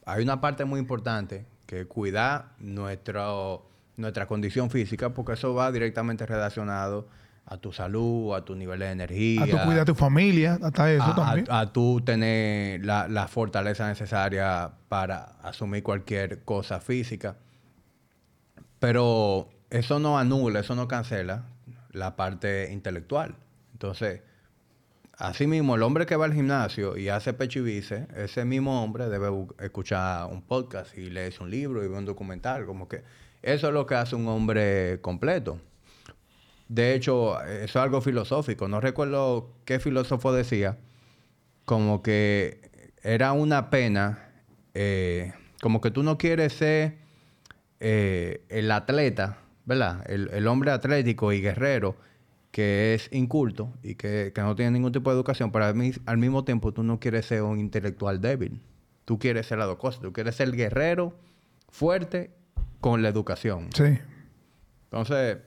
[0.06, 6.26] hay una parte muy importante que cuidar nuestro, nuestra condición física, porque eso va directamente
[6.26, 7.08] relacionado
[7.46, 9.42] a tu salud, a tu nivel de energía.
[9.44, 11.46] a tu cuidar a tu familia, hasta eso a, también.
[11.50, 17.36] a- a tú tener la, la fortaleza necesaria para asumir cualquier cosa física.
[18.80, 21.46] Pero eso no anula, eso no cancela
[21.92, 23.36] la parte intelectual.
[23.74, 24.22] Entonces,
[25.18, 29.30] asimismo, el hombre que va al gimnasio y hace pecho ese mismo hombre debe
[29.60, 32.66] escuchar un podcast y leerse un libro y ver un documental.
[32.66, 33.04] Como que
[33.42, 35.60] eso es lo que hace un hombre completo.
[36.68, 38.68] De hecho, eso es algo filosófico.
[38.68, 40.78] No recuerdo qué filósofo decía.
[41.66, 44.30] Como que era una pena.
[44.74, 46.98] eh, como que tú no quieres ser
[47.80, 49.38] eh, el atleta,
[49.70, 50.04] ¿verdad?
[50.10, 51.96] El, el hombre atlético y guerrero
[52.52, 55.94] que es inculto y que, que no tiene ningún tipo de educación, pero al, mi-
[56.08, 58.60] al mismo tiempo tú no quieres ser un intelectual débil.
[59.06, 60.02] Tú quieres ser las dos cosas.
[60.02, 61.14] Tú quieres ser guerrero
[61.70, 62.32] fuerte
[62.82, 63.70] con la educación.
[63.76, 64.00] Sí.
[64.86, 65.38] Entonces,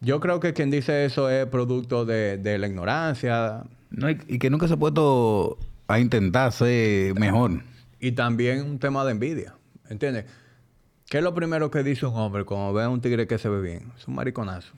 [0.00, 4.38] yo creo que quien dice eso es producto de, de la ignorancia No, y, y
[4.38, 7.62] que nunca se ha puesto a intentar ser mejor.
[8.00, 9.54] y también un tema de envidia.
[9.90, 10.24] ¿Entiendes?
[11.08, 13.48] ¿Qué es lo primero que dice un hombre cuando ve a un tigre que se
[13.48, 13.92] ve bien?
[13.98, 14.72] Es un mariconazo.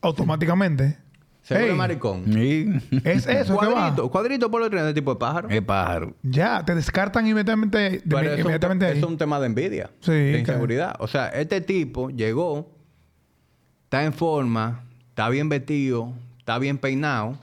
[0.00, 0.96] Automáticamente.
[1.42, 2.24] Se ve Ey, maricón.
[2.28, 2.66] Y
[3.04, 3.72] Es eso que va.
[3.72, 5.48] cuadrito, cuadrito por lo de tipo de pájaro.
[5.50, 6.14] es pájaro.
[6.22, 8.98] Ya, te descartan inmediatamente, de- Pero es un, inmediatamente te- ahí.
[8.98, 10.38] es un tema de envidia, Sí, de claro.
[10.38, 10.96] inseguridad.
[11.00, 12.70] O sea, este tipo llegó,
[13.84, 17.36] está en forma, está bien vestido, está bien peinado,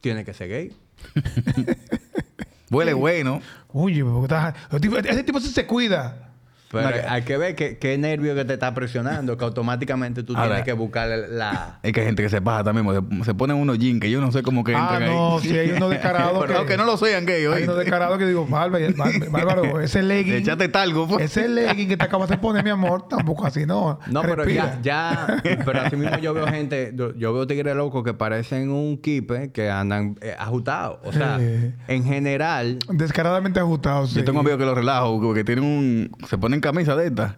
[0.00, 0.72] tiene que ser gay.
[2.70, 3.40] Huele bueno.
[3.68, 6.29] Oye, porque estás- el tipo- ese tipo sí se cuida.
[6.70, 10.22] Pero No, que- hay que ver qué, qué nervio que te está presionando, que automáticamente
[10.22, 11.80] tú Ahora- tienes que buscar la...
[11.82, 12.86] Es que hay gente que se paja también.
[13.20, 15.40] Se, se ponen unos jeans que yo no sé cómo que Ah, entran no, ahí.
[15.48, 18.46] si hay uno descarado que- aunque no lo sean gay, Hay uno descarado que digo,
[18.46, 20.34] bárbaro, ese legging.
[20.34, 21.24] Echate talgo, pues.
[21.24, 23.98] Ese legging que te acabas de poner, mi amor, tampoco así, no.
[24.08, 28.14] No, pero ya, ya, pero así mismo yo veo gente, yo veo tigres locos que
[28.14, 30.98] parecen un kipe que andan eh, ajustados.
[31.04, 34.16] O sea, en general, Descaradamente ajustado, sí.
[34.16, 36.10] Yo tengo amigos que los relajo, porque tienen un...
[36.28, 37.36] Se ponen camisa de estas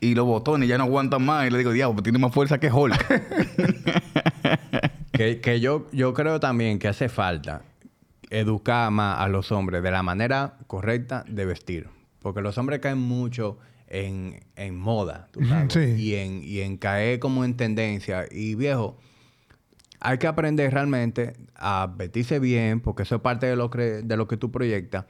[0.00, 1.46] y los botones ya no aguantan más.
[1.46, 3.06] Y le digo, diablo, tiene más fuerza que Hulk.
[5.12, 7.62] que, que yo, yo creo también que hace falta
[8.30, 11.88] educar más a los hombres de la manera correcta de vestir.
[12.20, 16.02] Porque los hombres caen mucho en, en moda, tú Ujú, sabes, sí.
[16.02, 18.24] y, en, y en caer como en tendencia.
[18.30, 18.98] Y viejo,
[20.00, 24.16] hay que aprender realmente a vestirse bien, porque eso es parte de lo que, de
[24.16, 25.04] lo que tú proyectas.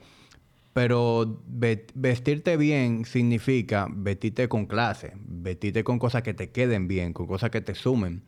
[0.75, 7.13] Pero ve- vestirte bien significa vestirte con clase, vestirte con cosas que te queden bien,
[7.13, 8.23] con cosas que te sumen.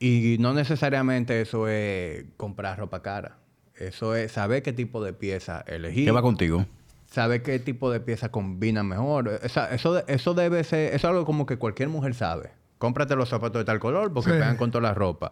[0.00, 3.38] Y no necesariamente eso es comprar ropa cara.
[3.76, 6.04] Eso es saber qué tipo de pieza elegir.
[6.06, 6.66] ¿Qué va contigo?
[7.06, 9.38] Saber qué tipo de pieza combina mejor.
[9.44, 10.88] Esa- eso, eso debe ser...
[10.88, 12.50] Eso es algo como que cualquier mujer sabe.
[12.78, 14.36] Cómprate los zapatos de tal color porque Sí.
[14.36, 15.30] pegan con toda la ropa.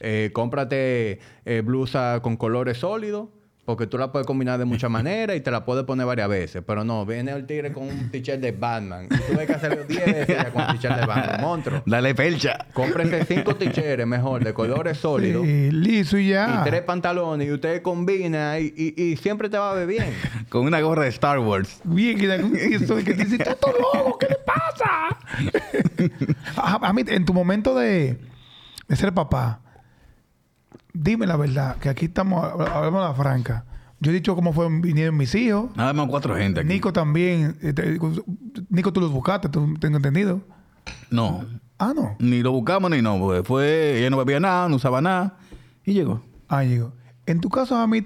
[0.00, 3.28] Eh, cómprate eh, blusa con colores sólidos
[3.66, 6.62] porque tú la puedes combinar de muchas maneras y te la puedes poner varias veces.
[6.66, 9.06] Pero no, viene el tigre con un t-shirt de Batman.
[9.06, 11.40] Y tú ves que hacerlo 10 veces ya con un t-shirt de Batman.
[11.40, 11.82] Monstruo.
[11.84, 12.66] Dale pelcha.
[12.72, 15.44] Cómprese cinco t-shirts mejor de colores sólidos.
[15.44, 16.62] Sí, liso y ya.
[16.64, 20.14] Y tres pantalones y usted combina y, y- y siempre te va a ver bien.
[20.48, 21.80] Con una gorra de Star Wars.
[21.84, 25.18] Bien, que eso de que te dice, "Tato loco, ¿qué le pasa?
[26.56, 28.16] a, a mí, en tu momento de,
[28.88, 29.60] de ser papá,
[31.02, 33.64] dime la verdad, que aquí estamos, hablamos la franca.
[34.00, 35.74] Yo he dicho cómo fueron vinieron mis hijos.
[35.76, 36.68] Nada más cuatro gente aquí.
[36.68, 37.56] Nico también.
[37.62, 37.98] eh, te-
[38.68, 40.42] Nico, tú los buscaste, tú tengo entendido.
[41.10, 41.44] No.
[41.78, 42.14] Ah, no.
[42.18, 43.18] Ni lo buscamos ni no.
[43.18, 43.98] Porque fue...
[43.98, 45.38] Ella no bebía nada, no usaba nada.
[45.84, 46.22] Y llegó.
[46.48, 46.92] Ah, llegó.
[47.24, 48.04] En tu caso, Hamid,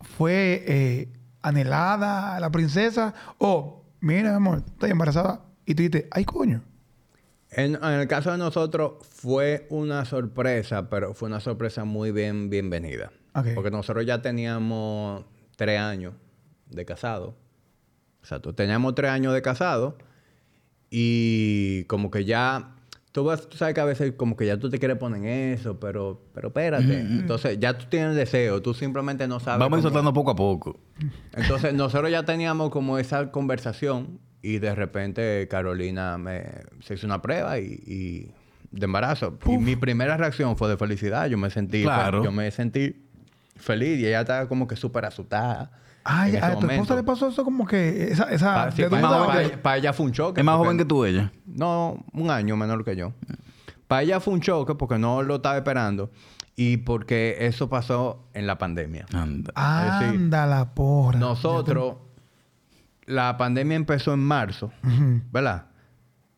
[0.00, 3.14] ¿fue eh, anhelada la princesa?
[3.38, 5.42] O, mira, amor, estoy embarazada.
[5.66, 6.62] Y tú dijiste, ay, coño.
[7.50, 12.50] En, en el caso de nosotros fue una sorpresa, pero fue una sorpresa muy bien
[12.50, 13.10] bienvenida.
[13.54, 15.24] Porque nosotros ya teníamos
[15.56, 16.14] tres años
[16.68, 17.36] de casado.
[18.22, 19.96] O sea, tú teníamos tres años de casado
[20.90, 22.74] y como que ya...
[23.12, 26.20] Tú, sabes que a veces como que ya tú te quieres poner en eso, pero,
[26.34, 27.00] pero espérate.
[27.00, 29.58] Entonces ya tú tienes deseo, tú simplemente no sabes...
[29.60, 30.78] Vamos soltando poco a poco.
[31.32, 36.44] entonces, nosotros ya teníamos como esa conversación y de repente Carolina me,
[36.80, 38.30] se hizo una prueba y, y
[38.70, 39.38] de embarazo.
[39.46, 41.26] Y mi primera reacción fue de felicidad.
[41.26, 42.22] Yo me sentí, Claro.
[42.22, 43.04] yo me sentí
[43.56, 45.70] feliz y ella estaba como que súper asustada.
[46.04, 49.58] Ay, a tu esposa le pasó eso como que esa, esa Pa- sí, de para,
[49.62, 50.40] para- ella fue un choque.
[50.40, 51.32] Es más joven que tú, ella.
[51.44, 53.12] No, un año menor que yo.
[53.88, 56.10] Para ella fue un choque porque no lo estaba esperando
[56.56, 59.06] y porque eso pasó en la pandemia.
[59.12, 59.52] Anda.
[59.56, 61.18] Es decir, Anda la porra.
[61.18, 61.96] Nosotros,
[63.08, 64.70] la pandemia empezó en marzo.
[65.32, 65.66] ¿verdad?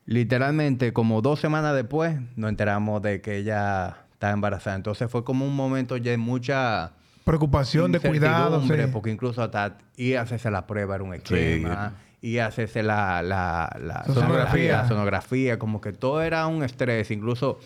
[0.07, 4.77] Literalmente, como dos semanas después, nos enteramos de que ella estaba embarazada.
[4.77, 6.93] Entonces fue como un momento ya de mucha
[7.25, 8.63] Preocupación, de cuidado.
[8.63, 8.73] sí.
[8.93, 13.75] porque incluso hasta ir a hacerse la prueba era un esquema, y hacerse la, la,
[13.81, 14.79] la Sonografía.
[14.79, 17.11] la sonografía, como que todo era un estrés.
[17.11, 17.59] Incluso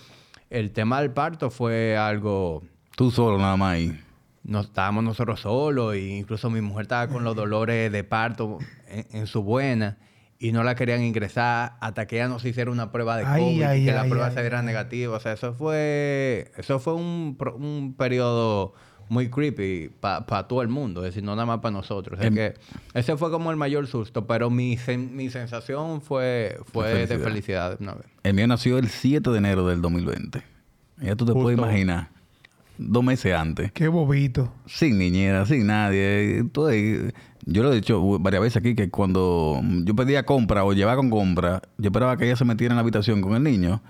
[0.50, 2.62] el tema del parto fue algo
[2.96, 3.98] Tú solo nada más ahí.
[4.42, 8.58] no estábamos nosotros solos, e incluso mi mujer estaba con los dolores de parto
[8.94, 9.98] en, en su buena
[10.38, 13.82] y no la querían ingresar hasta que ella nos hiciera una prueba de COVID ay,
[13.82, 15.16] y que ay, la prueba saliera negativa.
[15.16, 18.74] O sea, eso fue, eso fue un, un periodo
[19.08, 22.18] muy creepy para todo el mundo, es decir, no nada más para nosotros.
[22.18, 22.54] O sea Em- que
[22.94, 27.24] ese fue como el mayor susto, pero mi, sen- mi sensación fue, fue de felicidad.
[27.24, 27.76] felicidad.
[27.80, 28.06] una vez.
[28.22, 30.42] El mío nació el 7 de enero del 2020.
[31.02, 32.08] Ya tú te puedes imaginar.
[32.76, 33.70] Dos meses antes.
[33.72, 34.52] Qué bobito.
[34.66, 36.42] Sin niñera, sin nadie.
[36.50, 37.10] Todo ahí.
[37.46, 41.10] Yo lo he dicho varias veces aquí que cuando yo pedía compra o llevaba con
[41.10, 43.80] compra, yo esperaba que ella se metiera en la habitación con el niño.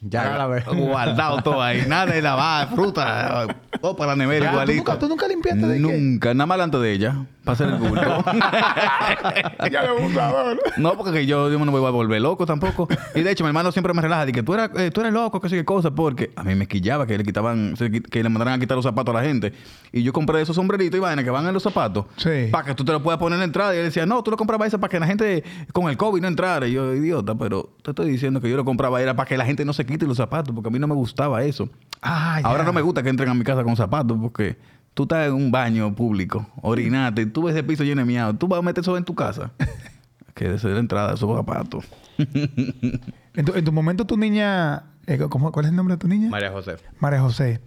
[0.00, 0.46] Ya la.
[0.74, 1.84] Guardado todo ahí.
[1.86, 3.56] Nada de lavar, fruta.
[3.80, 4.76] Todo para la nevera ¿Tú igualito.
[4.78, 5.80] nunca, tú nunca limpiaste de qué?
[5.80, 6.34] Nunca.
[6.34, 7.26] Nada más delante de ella.
[7.46, 8.00] Para hacer el culto.
[9.70, 12.88] ya me gusta, No, porque yo, yo no me voy a volver loco tampoco.
[13.14, 14.26] Y de hecho, mi hermano siempre me relaja.
[14.26, 15.92] Dice que tú eres, eh, tú eres loco, que sé qué cosa.
[15.92, 17.76] Porque a mí me quillaba que le quitaban,
[18.10, 19.52] que le mandaran a quitar los zapatos a la gente.
[19.92, 22.06] Y yo compré esos sombreritos y vainas que van en los zapatos.
[22.16, 22.48] Sí.
[22.50, 23.76] Para que tú te lo puedas poner en la entrada.
[23.76, 26.20] Y él decía, no, tú lo comprabas eso para que la gente con el COVID
[26.22, 26.66] no entrara.
[26.66, 29.44] Y yo, idiota, pero te estoy diciendo que yo lo compraba era para que la
[29.44, 30.52] gente no se quite los zapatos.
[30.52, 31.68] Porque a mí no me gustaba eso.
[32.02, 32.40] Ah.
[32.42, 34.56] Ahora no me gusta que entren a mi casa con zapatos porque
[34.96, 38.32] tú estás en un baño público, orinate, y tú ves el piso lleno de miado,
[38.34, 39.52] tú vas a meter eso en tu casa.
[40.34, 41.84] que desde la entrada, esos zapatos.
[42.18, 44.84] En tu, en tu momento tu niña...
[45.06, 46.30] eh, ¿cómo- ¿Cuál es el nombre de tu niña?
[46.30, 46.76] María José.
[46.98, 47.60] María José.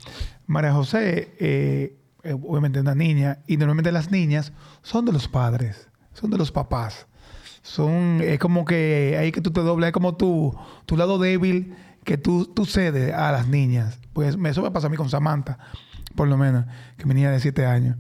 [0.47, 5.87] María José, eh, eh, obviamente una niña, y normalmente las niñas son de los padres,
[6.13, 7.05] son de los papás.
[7.61, 10.55] Son, es como que ahí que tú te doblas, es como tu,
[10.87, 13.99] tu lado débil que tú, tú cedes a las niñas.
[14.13, 15.59] Pues eso me pasa a mí con Samantha,
[16.19, 16.65] por lo menos,
[16.97, 17.95] que mi niña de 7 años,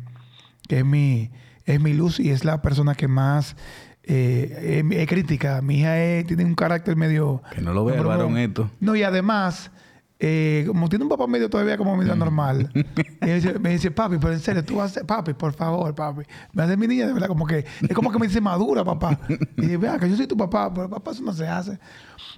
[0.67, 1.31] que es mi,
[1.63, 3.55] es mi luz y es la persona que más
[4.03, 5.61] eh, es, es crítica.
[5.61, 7.41] Mi hija es- tiene un carácter medio...
[7.55, 8.69] Que no lo vea el varón esto.
[8.81, 9.71] No, y además,
[10.19, 13.89] eh, como tiene un papá medio todavía como medio normal, y me dice, me dice,
[13.89, 16.23] papi, pero en serio, tú vas a ser, papi, por favor, papi.
[16.51, 19.17] Me hace mi niña, de verdad, como que, es como que me dice madura, papá.
[19.55, 21.79] Y dice, vea, que yo soy tu papá, pero papá, eso no se hace.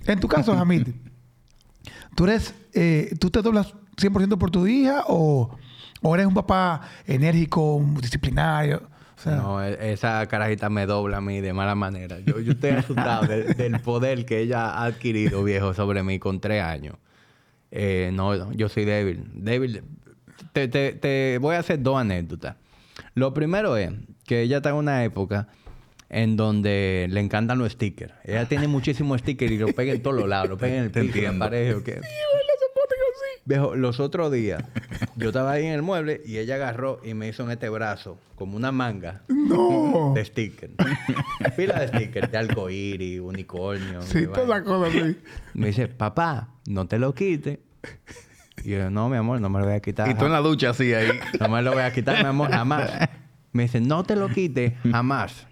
[0.05, 0.89] En tu caso, Hamid,
[2.15, 5.57] ¿tú eres, eh, tú te doblas 100% por tu hija o,
[6.01, 8.83] o eres un papá enérgico, disciplinario?
[9.17, 12.19] O sea, No, e- esa carajita me dobla a mí de mala manera.
[12.19, 16.39] Yo, yo estoy asustado del, del poder que ella ha adquirido, viejo, sobre mí con
[16.39, 16.95] tres años.
[17.69, 19.25] Eh, no, yo soy débil.
[19.33, 19.83] Débil.
[20.53, 22.55] Te, te- te voy a hacer dos anécdotas.
[23.13, 23.91] Lo primero es
[24.25, 25.47] que ella está en una época
[26.09, 28.13] en donde le encantan los stickers.
[28.25, 30.49] Ella tiene muchísimos stickers y los pega en todos los lados.
[30.49, 31.77] Los pega en el piso, en la pared.
[31.77, 32.01] ¿o qué?
[33.43, 34.63] Viejo, los otros días,
[35.15, 38.19] yo estaba ahí en el mueble y ella agarró y me hizo en este brazo
[38.35, 40.13] como una manga no.
[40.15, 40.73] de stickers.
[41.55, 44.01] Pila de stickers de arcoíris, unicornio.
[44.03, 44.55] Sí, y toda vaina.
[44.55, 45.17] la cosa así.
[45.53, 47.59] Me dice, papá, no te lo quites.
[48.63, 50.07] Y yo, no, mi amor, no me lo voy a quitar.
[50.09, 51.19] Y tú en la ducha así ahí.
[51.39, 52.91] No me lo voy a quitar, mi amor, jamás.
[53.53, 55.47] Me dice, no te lo quites, jamás.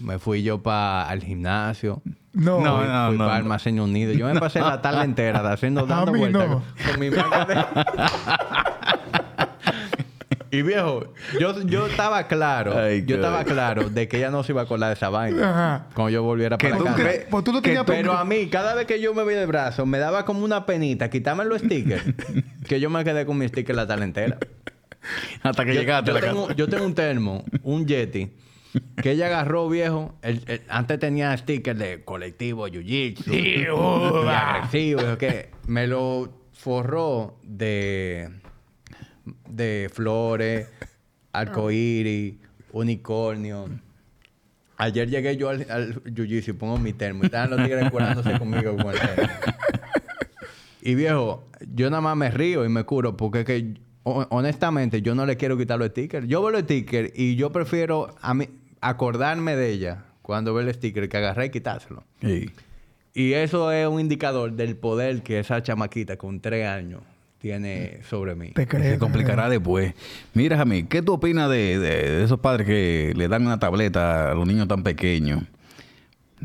[0.00, 2.02] Me fui yo para el gimnasio.
[2.32, 2.60] No.
[2.60, 3.44] No, fui, no, fui no, para no.
[3.44, 4.12] Almacén Unido.
[4.12, 6.62] Yo me pasé la tarde entera de haciendo dando vueltas no.
[6.90, 7.64] con mi manga de...
[10.58, 14.52] y viejo, yo, yo estaba claro, Ay, yo estaba claro de que ella no se
[14.52, 15.86] iba a acordar de esa vaina Ajá.
[15.94, 17.02] cuando yo volviera para tú casa.
[17.30, 19.84] Pues tú que tenías Pero a mí, cada vez que yo me veía de brazo,
[19.84, 22.02] me daba como una penita quitarme los stickers.
[22.66, 24.38] que yo me quedé con mi sticker la tarde entera.
[25.42, 26.56] Hasta que Yo, llegaste yo a la tengo, casa.
[26.56, 28.30] yo tengo un termo, un Yeti,
[29.02, 30.14] que ella agarró viejo.
[30.22, 33.64] el- el- antes tenía stickers de colectivo, jiu-jitsu, y
[34.30, 38.30] agresivo, que me lo forró de,
[39.48, 40.68] de flores,
[41.32, 42.34] arcoíris,
[42.72, 43.68] unicornio.
[44.76, 47.22] Ayer llegué yo al, al jiu-jitsu y pongo mi termo.
[47.24, 49.28] Y estaban los tigres curándose conmigo con el termo.
[50.82, 53.74] Y viejo, yo nada más me río y me curo porque es que
[54.30, 56.26] honestamente yo no le quiero quitar los stickers.
[56.28, 58.48] Yo veo los stickers y yo prefiero a mí
[58.80, 62.04] acordarme de ella cuando veo el sticker que agarré y quitárselo.
[62.20, 62.50] Sí.
[63.14, 67.00] Y eso es un indicador del poder que esa chamaquita con tres años
[67.38, 68.50] tiene sobre mí.
[68.50, 68.66] Te.
[68.66, 69.94] Se complicará después.
[70.34, 74.30] Mira, Jamie, ¿qué tú opinas de, de- de esos padres que le dan una tableta
[74.30, 75.42] a los niños tan pequeños?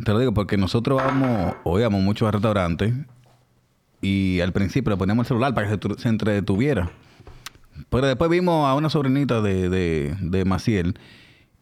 [0.03, 2.93] Te lo digo porque nosotros vamos, o íbamos mucho a restaurantes
[4.01, 6.89] y al principio le poníamos el celular para que se, se entretuviera.
[7.89, 10.95] Pero después vimos a una sobrinita de, de, de Maciel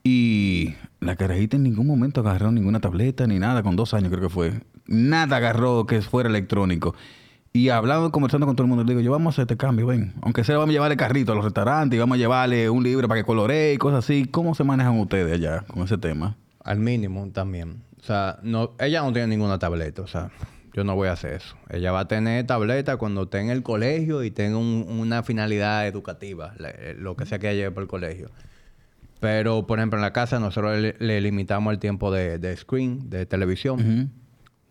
[0.04, 4.21] y la carajita en ningún momento agarró ninguna tableta ni nada, con dos años creo
[4.21, 4.54] que fue.
[4.88, 6.95] Nada agarró que fuera electrónico.
[7.54, 9.88] Y hablando, conversando con todo el mundo, le digo, yo vamos a hacer este cambio,
[9.88, 10.13] ven.
[10.21, 13.08] Aunque sea, vamos a llevarle carrito a los restaurantes y vamos a llevarle un libro
[13.10, 14.26] para que coloree y cosas así.
[14.26, 16.38] ¿Cómo se manejan ustedes allá con ese tema?
[16.63, 17.84] Al mínimo también.
[18.00, 20.02] O sea, no, ella no tiene ninguna tableta.
[20.02, 20.32] O sea,
[20.74, 21.56] yo no voy a hacer eso.
[21.70, 25.88] Ella va a tener tableta cuando esté en el colegio y tenga un- una finalidad
[25.88, 26.54] educativa,
[26.98, 28.30] lo que sea que ella lleve por el colegio.
[29.20, 33.10] Pero, por ejemplo, en la casa nosotros le, le limitamos el tiempo de, de screen,
[33.10, 34.12] de televisión.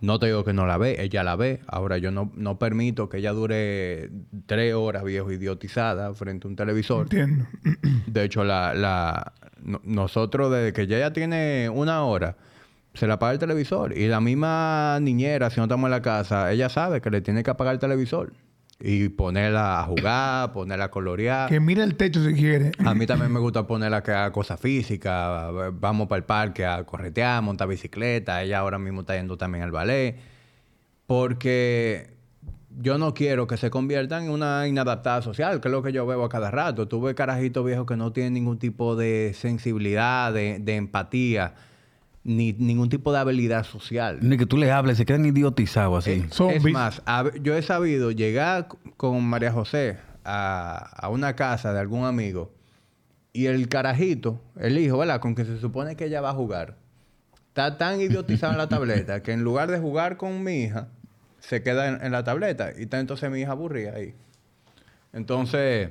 [0.00, 1.60] No te digo que no la ve, ella la ve.
[1.66, 4.10] Ahora yo no, no permito que ella dure
[4.46, 7.02] tres horas viejo idiotizada frente a un televisor.
[7.02, 7.44] Entiendo.
[8.06, 12.36] De hecho, la, la, no- nosotros desde que ella ya tiene una hora,
[12.94, 13.96] se la apaga el televisor.
[13.96, 17.42] Y la misma niñera, si no estamos en la casa, ella sabe que le tiene
[17.42, 18.32] que apagar el televisor.
[18.82, 21.48] Y ponerla a jugar, ponerla a colorear.
[21.48, 22.72] Que mire el techo si quiere.
[22.84, 25.52] A mí también me gusta ponerla que haga cosas físicas.
[25.74, 28.42] Vamos para el parque a corretear, montar bicicleta.
[28.42, 30.16] Ella ahora mismo está yendo también al ballet.
[31.06, 32.16] Porque
[32.78, 36.06] yo no quiero que se conviertan en una inadaptada social, que es lo que yo
[36.06, 36.88] veo a cada rato.
[36.88, 41.54] Tuve carajitos viejos que no tienen ningún tipo de sensibilidad, de, de empatía,
[42.22, 44.18] ni ningún tipo de habilidad social.
[44.20, 46.26] Ni que tú le hables, se quedan idiotizados así.
[46.30, 46.64] Zombies.
[46.64, 47.02] Es más,
[47.42, 52.52] yo he sabido llegar con María José a, a una casa de algún amigo
[53.32, 55.20] y el carajito, el hijo, ¿verdad?
[55.20, 56.76] Con que se supone que ella va a jugar,
[57.48, 60.88] está tan idiotizado en la tableta que en lugar de jugar con mi hija,
[61.38, 64.14] se queda en, en la tableta y está entonces mi hija aburrida ahí.
[65.12, 65.90] Entonces,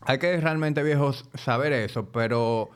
[0.00, 2.70] hay que realmente, viejos, saber eso, pero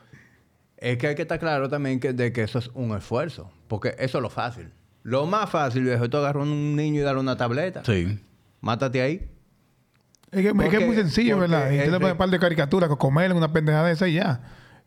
[0.80, 3.94] es que hay que estar claro también que, de que eso es un esfuerzo, porque
[3.98, 4.70] eso es lo fácil.
[5.02, 7.82] Lo más fácil, viejo, es tú agarrar a un niño y darle una tableta.
[7.84, 8.18] Sí.
[8.60, 9.28] Mátate ahí.
[10.30, 11.70] Es que, es que es Porque- muy sencillo, ¿verdad?
[11.70, 14.14] Y tú le pones de- un par de caricaturas, comer una pendejada de esa y
[14.14, 14.40] ya.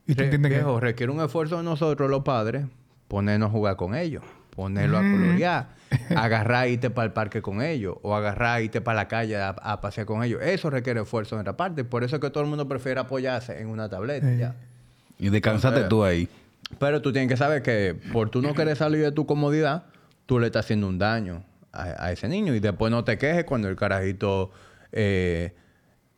[0.05, 0.57] Y tú Re- entiendes que...
[0.57, 2.65] viejo, requiere un esfuerzo de nosotros, los padres,
[3.07, 4.23] ponernos a jugar con ellos,
[4.55, 5.69] ponerlo a colorear,
[6.15, 9.37] agarrar y irte para el parque con ellos, o agarrar y irte para la calle
[9.37, 10.41] a, a pasear con ellos.
[10.43, 11.83] Eso requiere esfuerzo de nuestra parte.
[11.83, 14.27] Por eso es que todo el mundo prefiere apoyarse en una tableta.
[14.29, 14.37] Sí.
[14.37, 14.55] ya.
[15.21, 16.27] Y descansate tú ahí.
[16.79, 19.83] Pero tú tienes que saber que por tú no querer salir de tu comodidad,
[20.25, 22.53] tú le estás haciendo un daño a, a ese niño.
[22.55, 24.51] Y después no te quejes cuando el carajito
[24.91, 25.53] eh,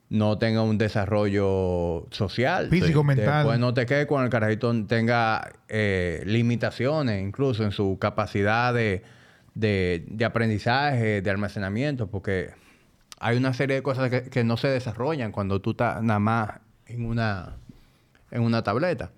[0.09, 2.69] no tenga un desarrollo social.
[2.69, 3.07] Físico, Sí.
[3.07, 3.39] mental.
[3.43, 9.03] Después no te quejes cuando el carajito tenga eh, limitaciones, incluso en su capacidad de,
[9.55, 12.51] de- de aprendizaje, de almacenamiento, porque
[13.19, 16.49] hay una serie de cosas que, que no se desarrollan cuando tú estás nada más
[16.85, 17.55] en una,
[18.33, 19.11] en una tableta.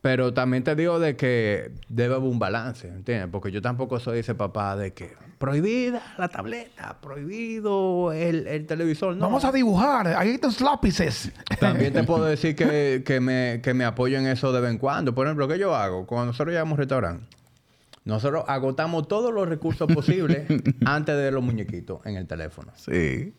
[0.00, 3.28] Pero también te digo de que debe haber un balance, ¿entiendes?
[3.32, 9.16] Porque yo tampoco soy ese papá de que prohibida la tableta, prohibido el, el televisor.
[9.16, 9.26] No.
[9.26, 10.06] Vamos a dibujar.
[10.06, 11.32] Ahí están los lápices.
[11.58, 14.78] También te puedo decir que, que me, que me apoyo en eso de vez en
[14.78, 15.12] cuando.
[15.12, 16.06] Por ejemplo, ¿qué yo hago?
[16.06, 17.36] Cuando nosotros llegamos a un restaurante,
[18.04, 20.46] nosotros agotamos todos los recursos posibles
[20.86, 22.70] antes de los muñequitos en el teléfono.
[22.76, 23.34] Sí.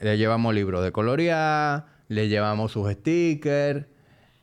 [0.00, 3.86] Le llevamos libros de colorear, le llevamos sus stickers.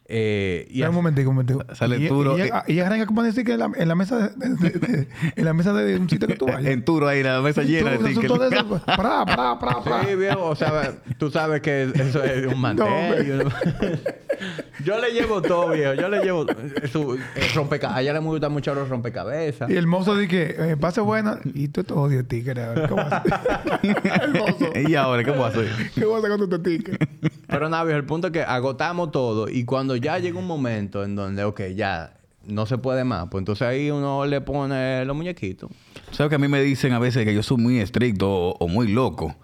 [0.08, 1.64] Eh, y un momentico, un momentico.
[1.74, 2.46] Sale y, Turo, Y, eh.
[2.46, 5.08] ella- y ella arranca como decir que en la, en la mesa de, de- de-
[5.36, 6.66] en la mesa de un sitio que tú vayas.
[6.72, 8.26] En Turo ahí, la mesa llena de tickets.
[8.54, 10.04] eso, Pará, pará, pará, pará.
[10.08, 13.46] Sí, viejo, o sea, tú sabes que eso es un mantel.
[13.48, 13.54] un-
[14.86, 15.94] yo le llevo todo, viejo.
[15.96, 16.46] Yo le llevo
[16.92, 17.20] su eh,
[17.56, 17.98] rompecabezas.
[17.98, 19.70] A ella le gusta mucho los rompecabezas.
[19.70, 21.40] Y el mozo dice que eh, pase buena.
[21.46, 22.58] Y tú te odias ticket.
[22.60, 24.22] a ver, ¿Qué vas a hacer?
[24.24, 24.70] el mozo.
[24.88, 25.68] ¿Y ahora qué puedo hacer?
[25.96, 27.10] ¿Qué vas a hacer con tu ticket?
[27.48, 29.48] Pero nada, viejo, el punto es que agotamos todo.
[29.50, 32.14] Y cuando ya llega un momento en donde, ok, ya
[32.46, 35.70] no se puede más, pues entonces ahí uno le pone los muñequitos.
[36.12, 38.68] ¿Sabes que a mí me dicen a veces que yo soy muy estricto o, o
[38.68, 39.36] muy loco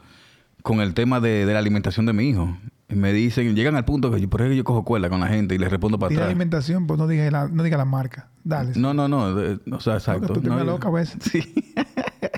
[0.61, 2.55] con el tema de, de la alimentación de mi hijo?
[2.89, 5.27] Y me dicen, llegan al punto que yo, por eso yo cojo cuerda con la
[5.27, 6.27] gente y les respondo para atrás.
[6.27, 8.29] alimentación, pues no diga la, no diga la marca.
[8.43, 8.73] Dale.
[8.75, 9.33] No, no, no.
[9.33, 10.33] de- o sea, exacto.
[10.33, 11.17] tú te No, me yo- loca a veces.
[11.31, 11.73] Sí.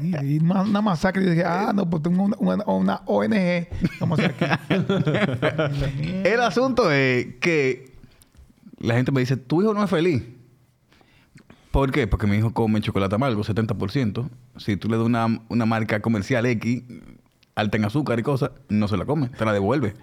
[0.01, 1.23] Y, y una, una masacre.
[1.23, 3.67] Y dije, ah, no, pues tengo una, una, una ONG.
[3.99, 4.71] Vamos a hacer aquí.
[6.23, 7.92] El asunto es que
[8.83, 10.23] la gente me dice, tu hijo no es feliz.
[11.71, 12.05] ¿Por qué?
[12.05, 14.29] Porque mi hijo come chocolate amargo, 70%.
[14.57, 16.83] Si tú le das una, una marca comercial X,
[17.55, 19.95] alta en azúcar y cosas, no se la come, te la devuelve.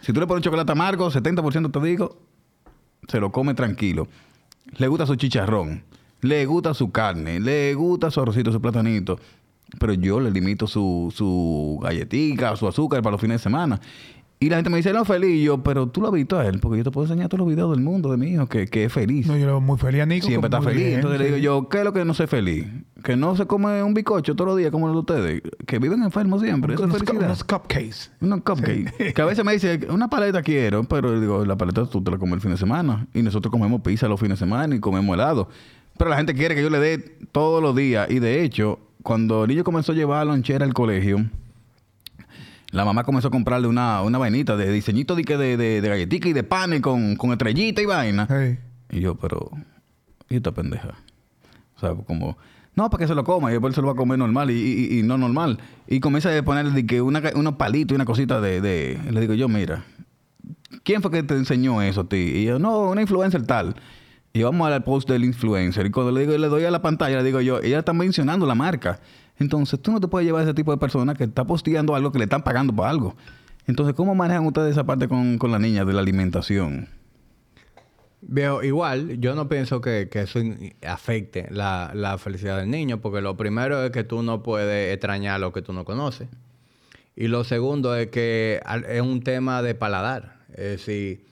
[0.00, 2.18] Si tú le pones chocolate amargo, 70% te digo,
[3.06, 4.08] se lo come tranquilo.
[4.76, 5.84] Le gusta su chicharrón,
[6.20, 9.18] le gusta su carne, le gusta su arrocito, su platanito.
[9.78, 13.80] Pero yo le limito su, su galletica, su azúcar para los fines de semana.
[14.40, 15.30] Y la gente me dice, no, feliz.
[15.30, 17.40] Y yo, pero tú lo has visto a él, porque yo te puedo enseñar todos
[17.40, 19.26] los videos del mundo de mi hijo, que, que es feliz.
[19.26, 20.28] No, yo lo veo muy feliz a Nico.
[20.28, 20.76] Siempre está feliz.
[20.84, 21.32] bien, Entonces le sí.
[21.34, 22.64] digo yo, ¿qué es lo que no sé feliz?
[23.02, 25.42] Que no se come un bicocho todos los días como los de ustedes.
[25.66, 26.74] Que viven enfermos siempre.
[26.74, 27.26] Eso es unos, cu- felicidad.
[27.30, 28.10] unos cupcakes.
[28.20, 29.12] Unos cupcakes.
[29.12, 32.18] Que a veces me dice, una paleta quiero, pero digo, la paleta tú te la
[32.18, 33.08] comes el fin de semana.
[33.14, 35.48] Y nosotros comemos pizza los fines de semana y comemos helado.
[35.96, 36.98] Pero la gente quiere que yo le dé
[37.32, 38.08] todos los días.
[38.08, 41.24] Y de hecho, cuando el niño comenzó a llevar lonchera al colegio,
[42.70, 46.28] la mamá comenzó a comprarle una, una vainita de diseñito de, de, de, de galletica
[46.28, 48.26] y de panes con, con estrellita y vaina.
[48.90, 49.50] Y yo, pero,
[50.28, 50.94] ¿y esta pendeja?
[51.76, 52.36] O sea, como,
[52.74, 54.54] no, para que se lo coma, y después se lo va a comer normal y,
[54.54, 55.58] y- y no normal.
[55.86, 59.20] Y comienza a ponerle de que una, unos palitos y una cosita de, de- Le
[59.20, 59.84] digo yo, mira,
[60.84, 62.16] ¿quién fue que te enseñó eso a ti?
[62.16, 63.76] Y yo, no, una influencer tal.
[64.32, 65.86] Y vamos al post del influencer.
[65.86, 68.46] Y cuando le digo, le doy a la pantalla, le digo yo, ella está mencionando
[68.46, 69.00] la marca.
[69.38, 72.12] Entonces, tú no te puedes llevar a ese tipo de persona que está posteando algo
[72.12, 73.16] que le están pagando por algo.
[73.66, 76.88] Entonces, ¿cómo manejan ustedes esa parte con, con la niña de la alimentación?
[78.20, 80.40] Viejo, igual, yo no pienso que, que eso
[80.84, 85.38] afecte la, la felicidad del niño, porque lo primero es que tú no puedes extrañar
[85.38, 86.28] lo que tú no conoces.
[87.14, 90.38] Y lo segundo es que es un tema de paladar.
[90.50, 91.24] Es decir,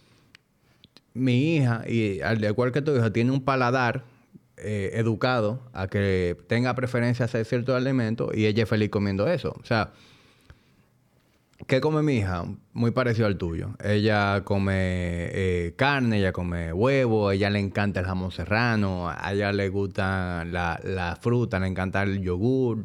[1.15, 4.05] mi hija, y al igual que tu hija, tiene un paladar
[4.57, 9.55] eh, educado a que tenga preferencia hacia ciertos alimentos y ella es feliz comiendo eso.
[9.61, 9.93] O sea,
[11.67, 12.45] ¿Qué come mi hija?
[12.75, 13.71] Muy parecido al tuyo.
[13.83, 14.75] Ella come
[15.33, 19.69] eh, carne, ella come huevo, a ella le encanta el jamón serrano, a ella le
[19.71, 22.85] gusta la, la fruta, le encanta el yogur.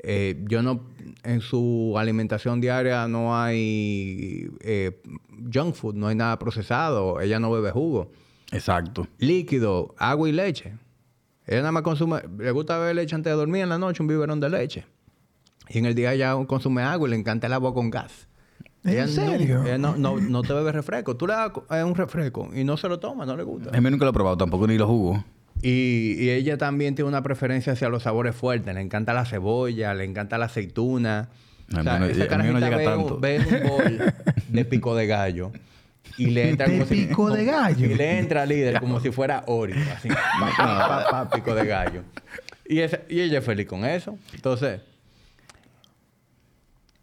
[0.00, 0.84] Eh, yo no,
[1.22, 5.00] en su alimentación diaria no hay eh,
[5.52, 8.10] junk food, no hay nada procesado, ella no bebe jugo.
[8.50, 9.06] Exacto.
[9.18, 10.74] Líquido, agua y leche.
[11.48, 14.06] Ella nada más consume, le gusta beber leche antes de dormir en la noche, un
[14.06, 14.84] biberón de leche.
[15.70, 18.28] Y en el día ella consume agua y le encanta el agua con gas.
[18.84, 19.62] ¿En Ella no- serio?
[19.64, 21.16] ella no, no, no te bebe refresco.
[21.16, 23.76] Tú le das eh, un refresco y no se lo toma, no le gusta.
[23.76, 25.24] A mí nunca lo he probado tampoco, ni lo jugo.
[25.60, 28.72] Y, y ella también tiene una preferencia hacia los sabores fuertes.
[28.74, 31.28] Le encanta la cebolla, le encanta la aceituna.
[31.72, 33.18] A O mí sea, no- esa a mí no llega ve, tanto.
[33.18, 34.14] Ve un bol
[34.48, 35.50] de pico de gallo.
[36.18, 37.86] Y le entra ¿De como si- pico de gallo?
[37.86, 39.76] Y le entra líder como si fuera Oreo.
[39.94, 40.08] Así,
[41.34, 42.02] pico de gallo.
[42.66, 44.18] Y, esa- y ella es feliz con eso.
[44.34, 44.80] Entonces,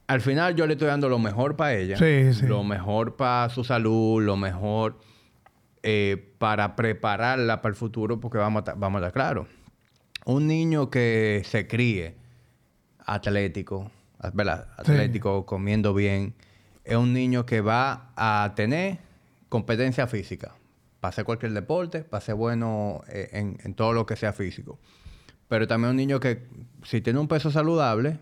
[0.07, 1.97] al final yo le estoy dando lo mejor para ella.
[1.97, 2.45] Sí, sí.
[2.45, 4.99] Lo mejor para su salud, lo mejor
[5.81, 9.47] eh, para prepararla para el futuro, porque vamos a, vamos a estar claros.
[10.25, 12.15] un niño que se críe
[13.05, 13.91] atlético,
[14.33, 14.67] ¿verdad?
[14.77, 16.33] Atlético, comiendo bien,
[16.85, 18.99] es un niño que va a tener
[19.49, 20.55] competencia física.
[20.99, 24.79] Para cualquier deporte, para ser bueno eh, en, en todo lo que sea físico.
[25.47, 26.47] Pero también un niño que,
[26.83, 28.19] si tiene un peso saludable,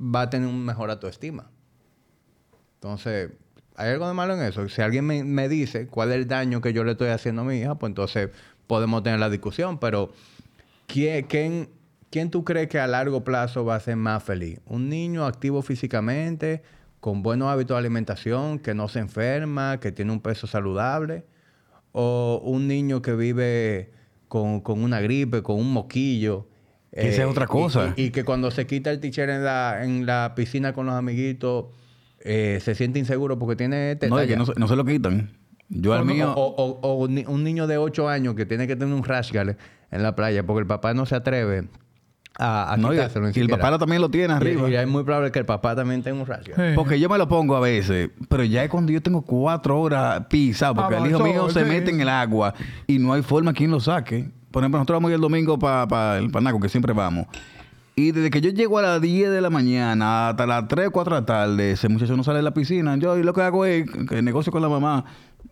[0.00, 1.50] va a tener un mejor autoestima.
[2.74, 3.30] Entonces,
[3.76, 4.68] ¿hay algo de malo en eso?
[4.68, 7.44] Si alguien me, me dice cuál es el daño que yo le estoy haciendo a
[7.44, 8.30] mi hija, pues entonces
[8.66, 9.78] podemos tener la discusión.
[9.78, 10.12] Pero,
[10.86, 11.70] ¿quién, quién,
[12.10, 14.60] quién tú crees que a largo plazo va a ser más feliz?
[14.66, 16.62] ¿Un niño activo físicamente,
[17.00, 21.24] con buenos hábitos de alimentación, que no se enferma, que tiene un peso saludable?
[21.92, 23.92] ¿O un niño que vive
[24.28, 26.48] con, con una gripe, con un moquillo?
[26.92, 27.94] Que esa es otra y- cosa.
[27.96, 30.94] Y, y que cuando se quita el teacher en la, en la piscina con los
[30.94, 31.66] amiguitos,
[32.20, 34.84] eh, se siente inseguro porque tiene teta No, es que no, se- no se lo
[34.84, 35.32] quitan.
[35.70, 36.32] Yo al mío...
[36.34, 39.02] O, o- o un ni- un niño de 8 años que tiene que tener un
[39.02, 39.56] guard
[39.90, 41.68] en la playa porque el papá no se atreve
[42.38, 43.26] a, a no, y, quitárselo.
[43.26, 44.70] ni y el papá también lo tiene arriba.
[44.70, 46.26] Y, es muy probable que el papá también tenga un.
[46.26, 46.52] Sí.
[46.74, 50.24] Porque yo me lo pongo a veces, pero ya es cuando yo tengo cuatro horas
[50.28, 52.54] pisado, porque Ah, el hijo mío se mete en el agua
[52.86, 54.30] y no hay forma quien lo saque.
[54.50, 57.26] Por ejemplo, nosotros vamos el domingo para el Panaco, que siempre vamos.
[57.98, 60.90] Y desde que yo llego a las 10 de la mañana hasta las 3 o
[60.92, 62.96] 4 de la tarde, ese muchacho no sale de la piscina.
[62.96, 65.04] Yo y lo que hago es que negocio con la mamá.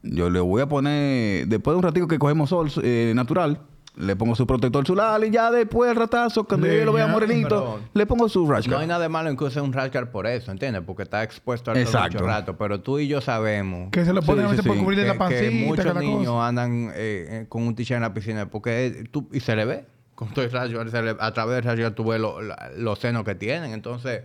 [0.05, 3.59] Yo le voy a poner, después de un ratito que cogemos sol eh, natural,
[3.97, 7.81] le pongo su protector solar y ya después el ratazo, cuando yo lo vea morenito,
[7.95, 8.83] le pongo su rash No guard.
[8.83, 10.83] hay nada de malo en que use un rash guard por eso, ¿entiendes?
[10.87, 12.19] Porque está expuesto al sol Exacto.
[12.19, 12.57] mucho rato.
[12.59, 14.83] Pero tú y yo sabemos Que se lo ponen Sí, a veces sí, por sí.
[14.85, 16.47] cubrirle que, la pancita, que muchos cada niños cosa.
[16.49, 19.85] andan eh, eh, con un t-shirt en la piscina porque tú, y se le ve
[20.15, 22.99] con todo el rayo se le- a través del rayo tú ves lo- la- los
[22.99, 24.23] senos que tienen entonces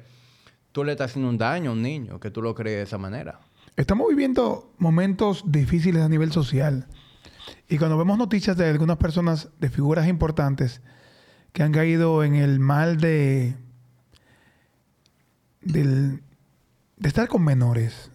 [0.73, 2.97] tú le estás haciendo un daño a un niño que tú lo crees de esa
[2.97, 3.39] manera
[3.77, 6.87] Estamos viviendo momentos difíciles a nivel social.
[7.71, 10.81] Y cuando vemos noticias de algunas personas, de figuras importantes,
[11.53, 13.55] que han caído en el mal de,
[15.61, 16.21] del-
[16.97, 18.11] de estar con menores,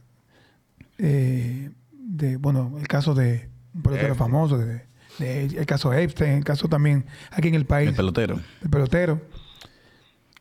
[0.98, 4.30] eh, de, bueno, el caso de un pelotero Epstein.
[4.30, 4.86] famoso, de,
[5.18, 8.40] de- el caso de Epstein, el caso también aquí en el país El pelotero.
[8.62, 9.20] el pelotero.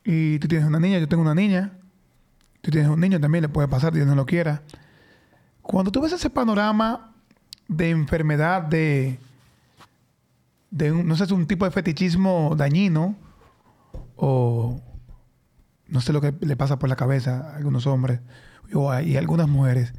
[0.04, 1.72] Y tú tienes una niña, yo tengo una niña.
[2.60, 4.62] Tú tienes un niño también, le puede pasar, Dios no lo quiera.
[5.62, 7.12] Cuando tú ves ese panorama
[7.68, 9.18] de enfermedad, de,
[10.70, 13.16] de un, no sé, es un tipo de fetichismo dañino,
[14.16, 14.80] o
[15.88, 18.20] no sé lo que le pasa por la cabeza a algunos hombres
[18.72, 19.94] o y a algunas mujeres.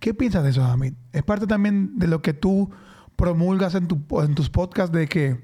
[0.00, 0.94] ¿Qué piensas de eso, Hamid?
[1.12, 2.70] ¿Es parte también de lo que tú
[3.16, 5.40] promulgas en, tu, en tus podcasts de que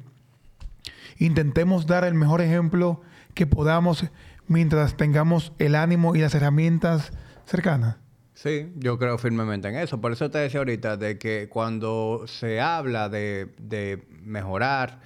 [1.19, 3.01] intentemos dar el mejor ejemplo
[3.35, 4.05] que podamos
[4.47, 7.13] mientras tengamos el ánimo y las herramientas
[7.47, 7.97] cercanas?
[8.35, 12.61] Sí yo creo firmemente en eso por eso te decía ahorita de que cuando se
[12.61, 15.01] habla de, de mejorar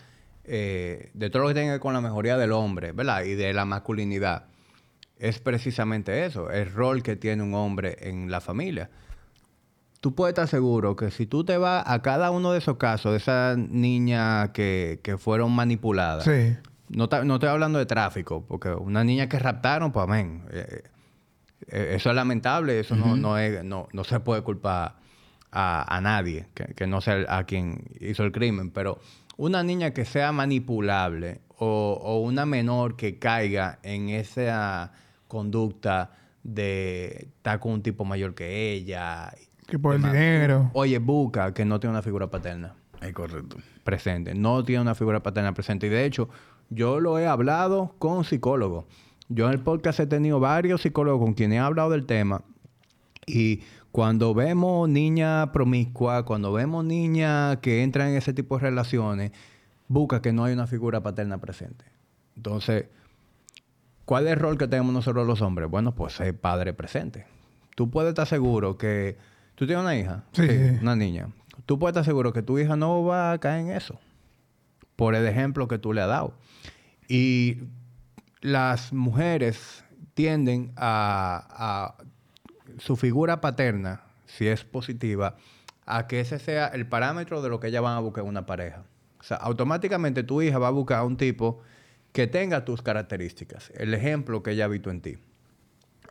[0.44, 3.34] eh, de todo lo que tiene que ver con la mejoría del hombre verdad y
[3.34, 4.44] de la masculinidad
[5.18, 8.88] es precisamente eso, el rol que tiene un hombre en la familia.
[10.00, 13.10] Tú puedes estar seguro que si tú te vas a cada uno de esos casos,
[13.10, 16.56] de esas niñas que, que fueron manipuladas, Sí.
[16.88, 20.44] no, no estoy hablando de tráfico, porque una niña que raptaron, pues amén.
[20.52, 20.82] Eh, eh,
[21.66, 24.96] eso es lamentable, eso no, no, es, no, no se puede culpar
[25.50, 28.98] a, a nadie, que, que no sea a quien hizo el crimen, pero
[29.36, 34.92] una niña que sea manipulable o, o una menor que caiga en esa
[35.26, 39.32] conducta de estar con un tipo mayor que ella.
[39.66, 40.70] Que por el dinero.
[40.72, 43.58] Oye, busca que no tiene una figura paterna Es correcto.
[43.84, 44.34] presente.
[44.34, 45.88] No tiene una figura paterna presente.
[45.88, 46.30] Y de hecho,
[46.70, 48.86] yo lo he hablado con psicólogos.
[49.28, 52.42] Yo en el podcast he tenido varios psicólogos con quienes he hablado del tema.
[53.26, 53.60] Y
[53.92, 59.32] cuando vemos niñas promiscuas, cuando vemos niñas que entran en ese tipo de relaciones,
[59.86, 61.84] busca que no hay una figura paterna presente.
[62.36, 62.86] Entonces,
[64.06, 65.68] ¿cuál es el rol que tenemos nosotros los hombres?
[65.68, 67.26] Bueno, pues ser padre presente.
[67.74, 69.16] Tú puedes estar seguro que...
[69.56, 70.24] ¿Tú tienes una hija?
[70.32, 70.78] Sí, sí.
[70.80, 71.28] Una niña.
[71.66, 73.98] Tú puedes estar seguro que tu hija no va a caer en eso.
[74.96, 76.32] Por el ejemplo que tú le has dado.
[77.08, 77.58] Y
[78.40, 79.84] las mujeres
[80.14, 81.96] tienden a,
[82.78, 85.36] su figura paterna, si es positiva,
[85.86, 88.46] a que ese sea el parámetro de lo que ellas van a buscar en una
[88.46, 88.84] pareja.
[89.20, 91.60] O sea, automáticamente tu hija va a buscar a un tipo
[92.12, 95.18] que tenga tus características, el ejemplo que ella ha en ti.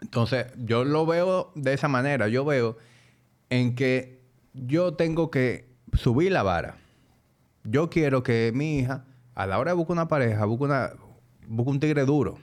[0.02, 2.28] Entonces, yo lo veo de esa manera.
[2.28, 2.78] Yo veo
[3.50, 4.22] en que
[4.54, 6.78] yo tengo que subir la vara.
[7.64, 9.06] Yo quiero que mi hija,
[9.36, 10.92] a la hora de buscar una pareja, busque, una,
[11.48, 12.38] busque un tigre duro.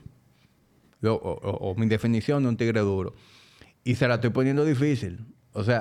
[1.03, 3.15] O, o- mi definición de un tigre duro.
[3.85, 5.19] Y se la estoy poniendo difícil.
[5.53, 5.79] O sea,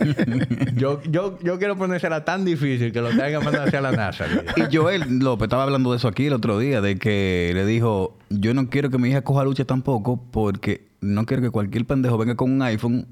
[0.74, 4.24] yo, yo, yo quiero ponérsela tan difícil que lo tenga que mandar hacia la NASA.
[4.56, 8.18] Y Joel López estaba hablando de eso aquí el otro día, de que le dijo,
[8.30, 12.18] yo no quiero que mi hija coja lucha tampoco porque no quiero que cualquier pendejo
[12.18, 13.06] venga con un iPhone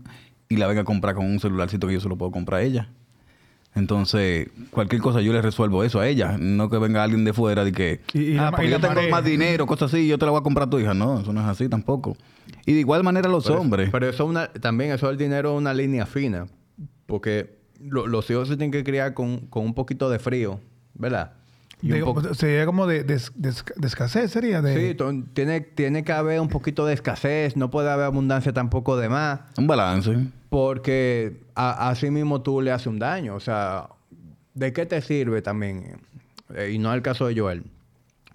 [0.48, 2.64] y la venga a comprar con un celularcito que yo se lo puedo comprar a
[2.64, 2.88] ella.
[3.74, 6.36] Entonces, cualquier cosa yo le resuelvo eso a ella.
[6.38, 8.80] No que venga alguien de fuera de que, Y- y la- ah, porque y yo
[8.80, 9.10] tengo marea.
[9.10, 10.94] más dinero, cosas así, yo te la voy a comprar a tu hija.
[10.94, 12.16] No, eso no es así tampoco.
[12.66, 13.90] Y de igual manera los hombres.
[13.90, 16.46] Pero eso una, también eso del dinero es una línea fina.
[17.06, 20.60] Porque lo- los hijos se tienen que criar con, con un poquito de frío,
[20.94, 21.32] ¿verdad?
[21.82, 24.88] De- poco- sería como de, de, de- de escasez, sería de...
[24.90, 28.96] Sí, to- tiene, tiene que haber un poquito de escasez, no puede haber abundancia tampoco
[28.96, 30.16] de más, Un balance.
[30.48, 33.34] porque a- así mismo tú le haces un daño.
[33.34, 33.88] O sea,
[34.54, 36.00] ¿de qué te sirve también?
[36.54, 37.64] Eh, y no es el caso de Joel.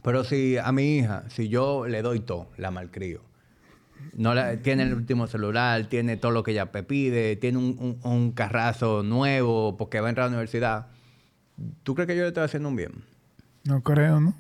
[0.04, 3.22] Pero si a mi hija, si yo le doy todo, la malcrio.
[4.14, 8.12] No la- tiene el último celular, tiene todo lo que ella pide, tiene un, un-
[8.12, 10.88] un carrazo nuevo porque va a entrar a la universidad.
[11.84, 12.92] ¿Tú crees que yo le estoy haciendo un bien?
[13.70, 14.34] No creo, ¿no?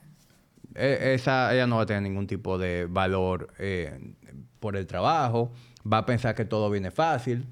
[0.76, 4.14] E- esa, ella no va a tener ningún tipo de valor eh,
[4.60, 5.52] por el trabajo,
[5.92, 7.46] va a pensar que todo viene fácil,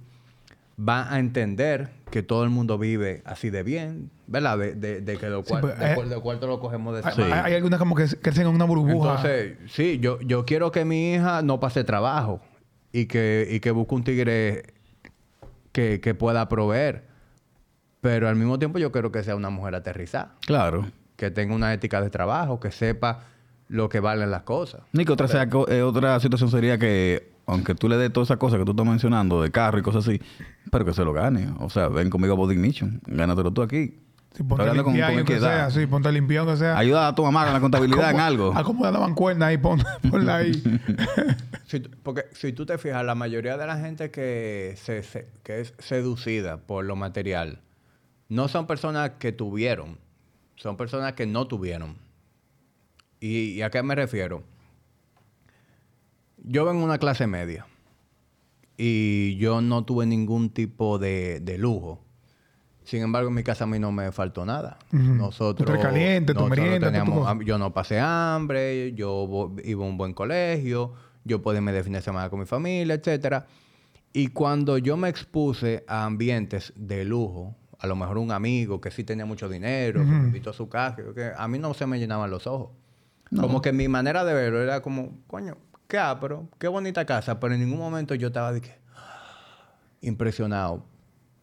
[0.78, 4.58] va a entender que todo el mundo vive así de bien, ¿verdad?
[4.58, 7.10] De, de- de que Sí, cuar- pues, de eh, de cuarto lo cogemos de esa
[7.12, 8.94] Hay, hay algunas como que crecen en una burbuja.
[8.94, 12.42] Entonces, sí, yo, yo quiero que mi hija no pase trabajo
[12.92, 14.74] y que, y que busque un tigre
[15.72, 17.06] que, que pueda proveer.
[18.02, 20.90] Pero al mismo tiempo yo quiero que sea una mujer aterrizada, Claro.
[21.18, 23.26] Que tenga una ética de trabajo, que sepa
[23.68, 24.82] lo que valen las cosas.
[24.94, 28.38] Ni que otra, sea, eh, otra situación sería que, aunque tú le des todas esas
[28.38, 30.22] cosas que tú estás mencionando, de carro y cosas así,
[30.72, 31.50] pero que se lo gane.
[31.60, 34.00] O sea, ven conmigo a Body Ignition, gánatelo tú aquí.
[34.34, 35.40] Sí, ponte a limpiar, con equidad.
[35.40, 35.72] sea.
[35.72, 36.78] Sí, ponte a limpiar, aunque sea.
[36.78, 38.54] Ayuda a tu mamá con la contabilidad en algo.
[38.56, 40.52] Acomoda la mancuerna ahí, pon, ponla ahí.
[41.68, 45.60] Si porque si tú te fijas, la mayoría de la gente que, se, se- que
[45.60, 47.60] es seducida por lo material
[48.30, 49.98] no son personas que tuvieron,
[50.58, 51.96] son personas que no tuvieron.
[53.20, 54.44] ¿Y, y a qué me refiero?
[56.44, 57.66] Yo vengo de una clase media
[58.78, 62.04] y yo no tuve ningún tipo de, de lujo.
[62.84, 64.78] Sin embargo, en mi casa a mí no me faltó nada.
[64.92, 70.14] Nosotros, Tu recaliente, tu merienda, tu yo no pasé hambre, yo iba a un buen
[70.14, 70.94] colegio,
[71.26, 73.46] yo podía irme de fin de semana con mi familia, etcétera.
[74.14, 78.90] Y cuando yo me expuse a ambientes de lujo, a lo mejor un amigo que
[78.92, 81.86] sí tenía mucho dinero, que me invitó a su casa, que a mí no se
[81.86, 82.70] me llenaban los ojos.
[83.42, 85.58] Como que mi manera de verlo era como, coño,
[85.88, 88.76] qué pero qué bonita casa, pero en ningún momento yo estaba de que
[90.02, 90.86] impresionado,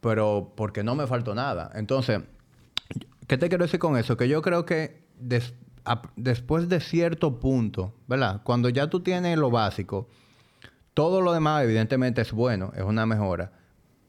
[0.01, 1.71] pero porque no me faltó nada.
[1.75, 2.21] Entonces,
[3.27, 4.17] ¿qué te quiero decir con eso?
[4.17, 5.55] Que yo creo que des-
[5.85, 8.43] a- después de cierto punto, ¿verdad?
[8.45, 10.09] Cuando ya tú tienes lo básico,
[10.95, 13.53] todo lo demás evidentemente es bueno, es una mejora,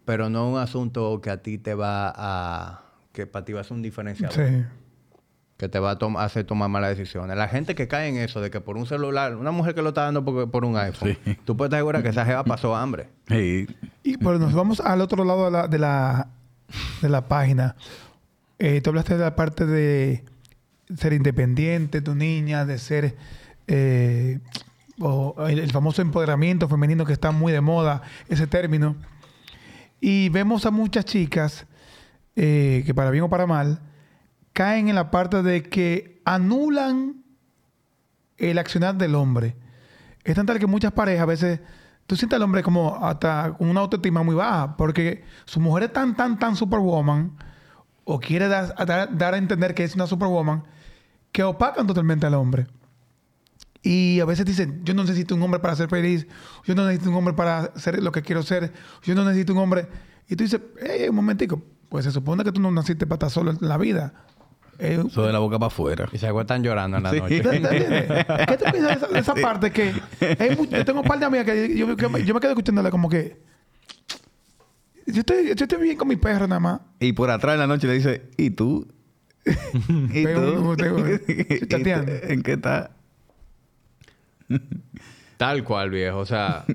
[0.05, 2.81] pero no un asunto que a ti te va a...
[3.11, 4.63] que para ti va a ser un diferenciador Sí.
[5.57, 7.35] que te va a tom- hacer tomar malas decisiones.
[7.37, 9.89] La gente que cae en eso de que por un celular, una mujer que lo
[9.89, 13.07] está dando por, por un iPhone, tú puedes estar segura que esa jeva pasó hambre.
[13.27, 13.67] Sí.
[14.03, 16.27] Y pero nos vamos al otro lado de la, de la,
[17.01, 17.75] de la página.
[18.59, 20.23] Eh, tú hablaste de la parte de
[20.97, 23.15] ser independiente, tu niña, de ser
[23.67, 24.39] eh,
[24.99, 28.95] o el, el famoso empoderamiento femenino que está muy de moda, ese término.
[30.07, 31.65] Y vemos a muchas chicas
[32.35, 33.81] eh, que para bien o para mal
[34.53, 37.23] caen en la parte de que anulan
[38.37, 39.55] el accionar del hombre.
[40.23, 41.59] Es tan tal que muchas parejas a veces
[42.05, 45.93] tú sientes al hombre como hasta con una autoestima muy baja porque su mujer es
[45.93, 47.35] tan, tan, tan superwoman
[48.03, 50.65] o quiere dar, a dar, dar a entender que es una superwoman
[51.31, 52.67] que opacan totalmente al hombre.
[53.87, 56.25] Y a veces dicen, yo no necesito un hombre para ser feliz,
[56.65, 58.73] yo no necesito un hombre para ser lo que quiero ser,
[59.03, 59.87] yo no necesito un hombre.
[60.27, 63.29] Y tú dices, hey, un momentico, pues se supone que tú no naciste para estar
[63.29, 64.11] solo en la vida.
[64.79, 66.09] Eh, Eso de la boca para afuera.
[66.11, 67.19] Y se acuestan llorando en la Sí.
[67.19, 67.41] noche.
[67.41, 68.45] ¿Te- te?
[68.47, 69.93] ¿Qué tú piensas de esa, de esa parte que
[70.71, 73.39] yo tengo un par de amigas que yo, que yo me quedo escuchándole como que
[75.05, 76.81] yo estoy, yo estoy bien con mi perro nada más.
[76.99, 78.87] Y por atrás en la noche le dice, ¿y tú?
[79.45, 80.75] ¿Y tú?
[81.27, 82.91] ¿En qué está?
[85.37, 86.17] Tal cual, viejo.
[86.19, 86.65] O sea,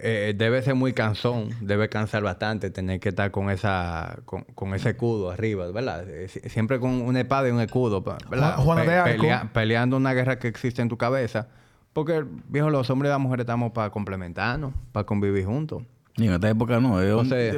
[0.00, 4.74] eh, debe ser muy cansón, debe cansar bastante tener que estar con esa con, con
[4.74, 6.04] ese escudo arriba, ¿verdad?
[6.28, 8.56] Si- Siempre con una espada y un escudo, ¿verdad?
[8.56, 9.50] Ju- Juana de Arco.
[9.52, 11.48] peleando una guerra que existe en tu cabeza.
[11.92, 15.82] Porque, viejo, los hombres y las mujeres estamos para complementarnos, para convivir juntos.
[16.16, 17.00] Y en esta época no.
[17.02, 17.56] Entonces,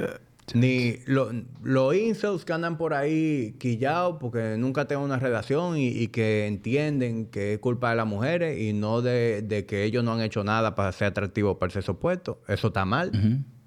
[0.55, 1.31] ni lo-
[1.63, 6.47] los incels que andan por ahí quillados porque nunca tienen una relación y, y que
[6.47, 10.21] entienden que es culpa de las mujeres y no de, de que ellos no han
[10.23, 12.41] hecho nada para ser atractivos para el sexo opuesto.
[12.49, 13.11] Eso está mal.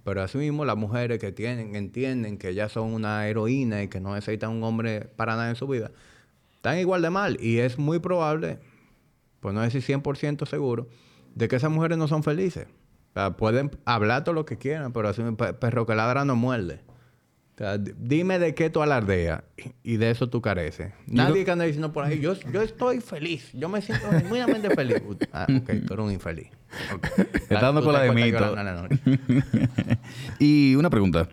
[0.04, 4.14] Pero asimismo las mujeres que tienen, entienden que ellas son una heroína y que no
[4.16, 5.92] necesitan un hombre para nada en su vida,
[6.56, 7.38] están igual de mal.
[7.40, 8.60] Y es muy probable,
[9.40, 10.90] pues no decir 100% seguro,
[11.36, 12.68] de que esas mujeres no son felices.
[13.16, 16.36] O sea, pueden hablar todo lo que quieran, pero así un perro que ladra no
[16.36, 16.82] muerde.
[17.54, 19.44] O sea, d- dime de qué tú alardeas
[19.84, 20.92] y de eso tú careces.
[21.06, 24.96] Nadie que anda diciendo por ahí, yo, yo estoy feliz, yo me siento genuinamente feliz.
[25.32, 26.48] Ah, ok, tú eres un infeliz.
[26.96, 27.08] Ok.
[27.36, 28.56] Está dando con la de mito.
[28.56, 28.90] la
[30.40, 31.30] y una pregunta.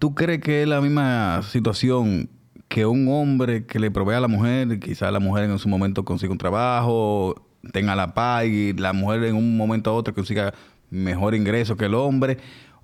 [0.00, 2.28] ¿Tú crees que es la misma situación
[2.68, 6.04] que un hombre que le provee a la mujer, quizás la mujer en su momento
[6.04, 10.52] consiga un trabajo, tenga la paz y la mujer en un momento a otro consiga
[10.90, 12.38] mejor ingreso que el hombre,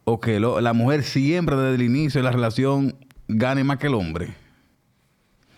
[0.05, 2.97] o que lo- la mujer siempre desde el inicio de la relación
[3.29, 4.35] gane más que el hombre?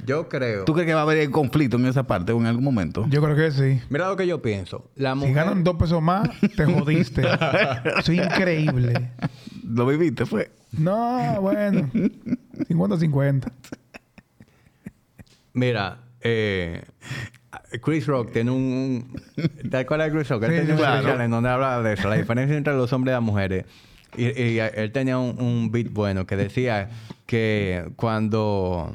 [0.04, 0.64] Yo creo.
[0.64, 3.06] ¿Tú crees que va a haber conflicto en esa parte o en algún momento?
[3.08, 3.80] Yo creo que sí.
[3.88, 4.90] Mira lo que yo pienso.
[4.96, 5.34] La Si mujer.
[5.34, 7.22] ganan dos pesos más, te jodiste.
[7.98, 9.12] Eso es increíble.
[9.64, 10.26] ¿Lo viviste?
[10.26, 10.50] Fue.
[10.72, 11.88] No, bueno.
[12.68, 13.52] 50-50.
[15.52, 16.82] Mira, eh,
[17.82, 19.04] Chris Rock tiene un...
[19.36, 20.42] un- ¿Te acuerdas de Chris Rock?
[20.44, 20.96] Él Sí, tenía un claro.
[20.98, 23.64] especial en donde hablaba de eso, la diferencia entre los hombres y las mujeres.
[24.16, 26.88] Y, y él tenía un, un beat bueno que decía
[27.26, 28.94] que cuando...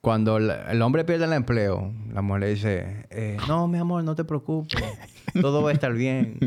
[0.00, 4.14] Cuando el, hombre pierde el empleo, la mujer le dice, eh, no, mi amor, no
[4.14, 4.80] te preocupes,
[5.40, 6.38] todo va a estar bien,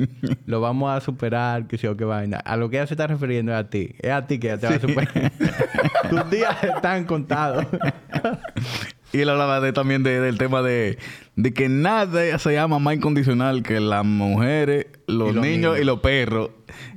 [0.45, 2.37] lo vamos a superar, que sé yo qué vaina.
[2.37, 4.57] A lo que ella se está refiriendo es a ti, es a ti que ella
[4.59, 5.31] te va a superar.
[6.09, 7.65] Tus días están contados.
[9.11, 10.97] Y él hablaba de, también de- del tema de,
[11.35, 15.79] de que nada se llama más incondicional que las mujeres, los, Y los niños, niños.
[15.79, 16.51] y los perros.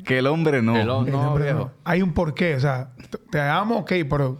[0.05, 0.77] Que el hombre no.
[0.77, 1.59] El hom- El no, hombre viejo.
[1.59, 1.73] no.
[1.85, 2.55] Hay un porqué.
[2.57, 2.91] O sea,
[3.31, 4.39] te amo, ok, pero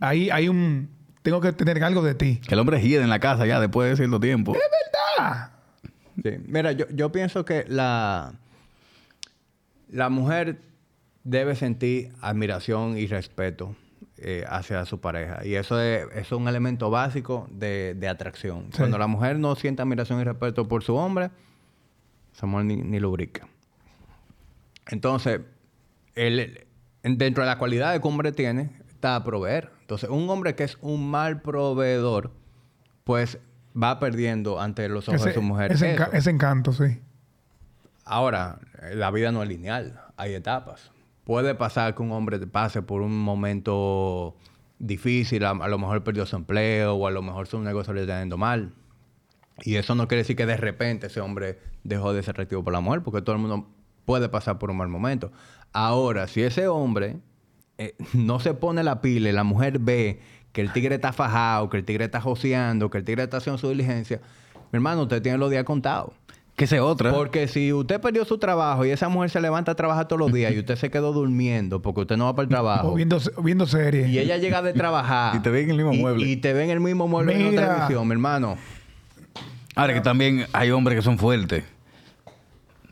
[0.00, 0.88] ahí hay un...
[1.22, 2.40] Tengo que tener algo de ti.
[2.46, 4.56] Que el hombre gira en la casa ya después de cierto tiempo.
[5.18, 5.50] Ah,
[6.22, 6.30] Sí.
[6.46, 8.34] Mira, yo, yo pienso que la,
[9.90, 10.60] la mujer
[11.24, 13.74] debe sentir admiración y respeto
[14.26, 15.44] eh, hacia su pareja.
[15.44, 18.68] Y eso es, un elemento básico de, de atracción.
[18.72, 18.78] Sí.
[18.78, 21.30] Cuando la mujer no siente admiración y respeto por su hombre,
[22.32, 23.46] mujer ni, ni lubrica.
[24.86, 25.42] Entonces,
[26.14, 26.66] el,
[27.02, 29.70] dentro de la cualidad que un hombre tiene, está a proveer.
[29.82, 32.32] Entonces, un hombre que es un mal proveedor,
[33.04, 33.38] pues
[33.80, 35.72] va perdiendo ante los ojos de su mujer.
[35.72, 36.16] ese, enca- eso.
[36.16, 36.98] ese encanto, sí.
[38.06, 38.58] Ahora,
[38.94, 40.90] la vida no es lineal, hay etapas.
[41.24, 44.36] Puede pasar que un hombre pase por un momento
[44.78, 48.20] difícil, a, lo mejor perdió su empleo o a lo mejor su negocio le está
[48.20, 48.74] yendo mal.
[49.62, 52.72] Y eso no quiere decir que de repente ese hombre dejó de ser atractivo por
[52.72, 53.68] la mujer, porque todo el mundo
[54.04, 55.32] puede pasar por un mal momento.
[55.72, 57.18] Ahora, si ese hombre
[57.78, 60.20] eh, no se pone la pila y la mujer ve
[60.52, 63.58] que el tigre está fajado, que el tigre está joseando, que el tigre está haciendo
[63.58, 64.20] su diligencia,
[64.72, 66.12] mi hermano, usted tiene los días contados.
[66.56, 67.10] Que es otra.
[67.12, 70.32] Porque si usted perdió su trabajo y esa mujer se levanta a trabajar todos los
[70.32, 73.18] días y usted se quedó durmiendo porque usted no va para el trabajo O viendo,
[73.42, 74.08] viendo series.
[74.08, 76.26] y ella llega de trabajar Y te ve en el mismo y- mueble.
[76.28, 78.56] y te ve en el mismo mueble en la televisión, mi hermano.
[79.74, 81.64] Ahora que también hay hombres que son fuertes.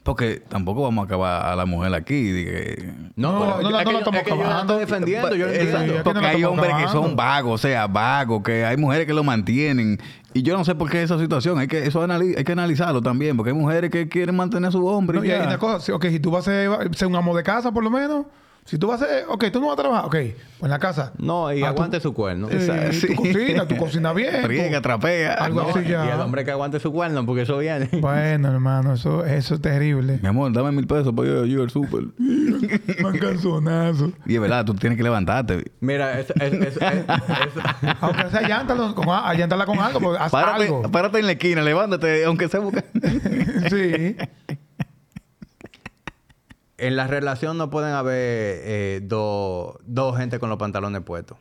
[0.02, 2.32] Porque tampoco vamos a acabar a la mujer aquí.
[2.32, 4.36] de que- No, No, no, no, es no que estamos es que
[4.66, 5.78] yo defendiendo, yo lo Eh, entiendo.
[5.78, 9.14] aquí no porque hay hombres que son vagos, o sea, vagos, que hay mujeres que
[9.14, 10.00] lo mantienen.
[10.34, 11.58] Y yo no sé por qué esa situación.
[11.58, 13.36] Hay que, eso anali- hay que analizarlo también.
[13.36, 15.18] Porque hay mujeres que quieren mantener a su hombre.
[15.18, 17.42] No, y y hay una cosa, si- tú vas a ser, ser un amo de
[17.44, 18.26] casa, por lo menos,
[18.64, 20.78] si tú vas a ser, ok, tú no vas a trabajar, ok, pues en la
[20.78, 21.12] casa.
[21.18, 22.48] No, y Ah, tú- aguante su cuerno.
[22.50, 23.08] Eh, sí.
[23.08, 24.42] tú cocinas, tú cocinas bien.
[24.44, 25.34] Friega, tú- trapea.
[25.34, 26.14] Algo No, así y ya.
[26.14, 27.88] el hombre que aguante su cuerno porque eso viene.
[28.00, 30.20] Bueno, hermano, eso, eso es terrible.
[30.22, 32.04] Mi amor, dame mil pesos para yo ir al súper.
[33.02, 34.12] Mancanzonazo.
[34.26, 35.72] y es verdad, tú tienes que levantarte.
[35.80, 36.34] Mira, eso-
[38.00, 40.82] Aunque sea llántalo con, allántala con algo, pues haz Párate, algo.
[40.90, 42.84] párate en la esquina, levántate, aunque sea busca-
[43.70, 44.16] sí.
[46.82, 51.38] En la relación no pueden haber eh, dos dos gente con los pantalones puestos.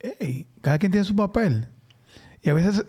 [0.00, 1.68] Ey, cada quien tiene su papel.
[2.42, 2.84] Y a veces,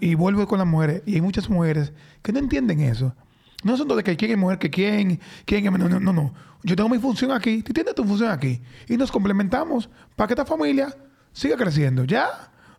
[0.00, 3.14] y vuelvo con las mujeres, y hay muchas mujeres que no entienden eso.
[3.62, 5.64] No son de que quién es mujer que quién, quién.
[5.64, 6.34] No, no, no, no.
[6.62, 8.60] Yo tengo mi función aquí, tú tienes tu función aquí.
[8.86, 10.94] Y nos complementamos para que esta familia
[11.32, 12.04] siga creciendo.
[12.04, 12.28] ¿Ya?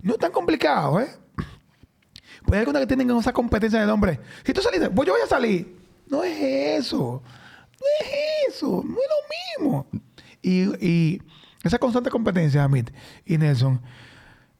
[0.03, 1.09] No es tan complicado, ¿eh?
[2.45, 4.19] Pues hay algunas que tienen esa competencia del hombre.
[4.43, 5.84] Si tú saliste, pues yo voy a salir.
[6.10, 6.39] No es
[6.84, 7.22] eso.
[7.80, 8.84] No es eso.
[8.86, 9.08] No es
[9.60, 9.88] lo mismo.
[10.41, 11.22] Y, y
[11.64, 12.91] esa constante competencia, Amit
[13.26, 13.82] y Nelson,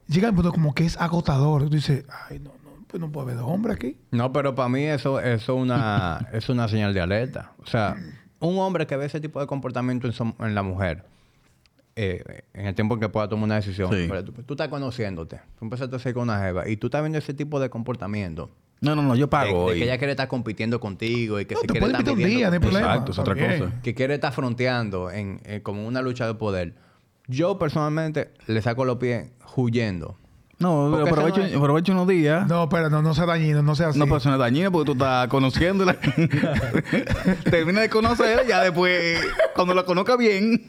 [0.08, 1.62] llega al punto como que es agotador.
[1.64, 3.96] Tú dices, ay, no, no, pues no puede haber dos hombres aquí.
[4.10, 7.52] No, pero para mí eso, eso una, es una señal de alerta.
[7.58, 7.96] O sea,
[8.40, 11.04] un hombre que ve ese tipo de comportamiento en, su- en la mujer,
[11.94, 14.06] eh, en el tiempo en que pueda tomar una decisión, Sí.
[14.08, 17.00] pero tú, tú estás conociéndote, tú empezaste a ser con una jeva y tú estás
[17.02, 19.78] viendo ese tipo de comportamiento No, no, no, yo pago de hoy.
[19.78, 22.50] que ella quiere estar compitiendo contigo y que No, se te quiere estar un día,
[22.50, 22.86] no problema.
[22.88, 23.72] Exacto, es otra cosa.
[23.82, 26.74] que quiere estar fronteando en, en- como una lucha de poder.
[27.26, 30.18] Yo personalmente le saco los pies huyendo.
[30.58, 32.46] No, Porque aprovecho, no es- aprovecho unos días.
[32.48, 33.98] No, pero no, no sea dañino, no sea así.
[33.98, 35.96] No, pero eso no es dañino porque tú estás conociéndola.
[37.50, 39.20] Termina de conocerla ya después,
[39.54, 40.62] cuando la conozca bien.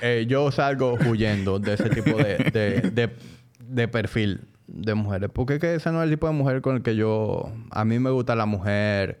[0.00, 3.16] Eh, yo salgo huyendo de ese tipo de, de- de-
[3.60, 4.40] de perfil
[4.74, 5.30] de mujeres.
[5.32, 7.52] Porque es que ese no es el tipo de mujer con el que yo...
[7.70, 9.20] A mí me gusta la mujer...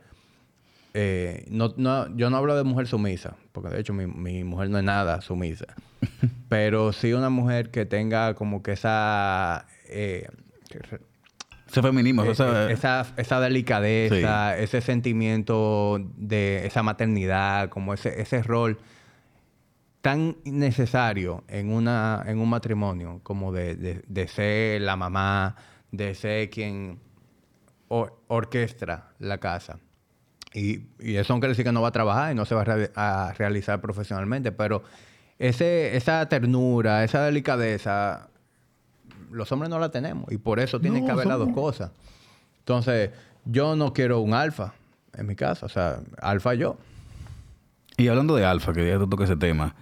[0.94, 4.70] eh, no, no, yo no hablo de mujer sumisa, porque de hecho mi, mi mujer
[4.70, 5.66] no es nada sumisa.
[6.48, 9.66] Pero sí una mujer que tenga como que esa...
[9.88, 10.26] eh,
[11.68, 18.20] Ese feminismo, o sea, eh, esa, esa delicadeza, ese sentimiento de esa maternidad, como ese,
[18.20, 18.78] ese rol
[20.02, 25.56] tan necesario en, una, en un matrimonio, como de, de- de ser la mamá,
[25.92, 26.98] de ser quien
[27.88, 29.78] or- orquestra la casa.
[30.54, 32.62] Y, y eso no quiere decir que no va a trabajar y no se va
[32.62, 34.82] a, re- a realizar profesionalmente, pero
[35.38, 38.28] ese, esa ternura, esa delicadeza,
[39.30, 41.90] los hombres no la tenemos y por eso tienen No, que haber las dos cosas.
[42.58, 43.10] Entonces,
[43.44, 44.74] yo no quiero un alfa
[45.16, 46.76] en mi casa, o sea, alfa yo.
[47.96, 49.74] y hablando de alfa, que ya te toca ese tema,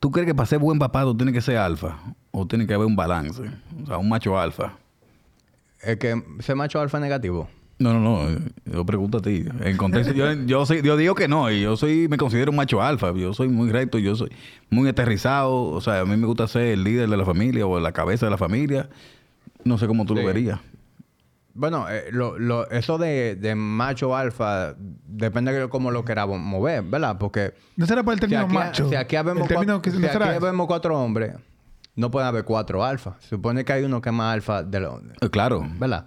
[0.00, 1.98] ¿tú crees que para ser buen papá tú tienes que ser alfa?
[2.30, 3.42] ¿O tiene que haber un balance?
[3.82, 4.76] O sea, un macho alfa.
[5.82, 7.48] Es que ese macho alfa negativo.
[7.78, 8.38] No, no, no.
[8.64, 9.44] Yo pregunto a ti.
[9.60, 11.48] En contexto, yo, yo, soy- yo digo que no.
[11.50, 13.12] Y yo soy, me considero un macho alfa.
[13.14, 13.98] Yo soy muy recto.
[13.98, 14.30] Yo soy
[14.70, 15.54] muy aterrizado.
[15.62, 18.26] O sea, a mí me gusta ser el líder de la familia o la cabeza
[18.26, 18.88] de la familia.
[19.62, 20.20] No sé cómo tú Sí.
[20.20, 20.58] lo verías.
[21.58, 26.82] Bueno, eh, lo, lo- eso de, de macho alfa depende de cómo lo queramos mover,
[26.84, 27.18] ¿verdad?
[27.18, 28.88] Porque No será por el si término aquí, macho.
[28.88, 31.34] si aquí habemos, el término cuatro, que si no aquí habemos cuatro hombres,
[31.96, 33.16] no puede haber cuatro alfa.
[33.18, 35.00] Se supone que hay uno que es más alfa de los...
[35.20, 35.66] Eh, claro.
[35.80, 36.06] ¿Verdad?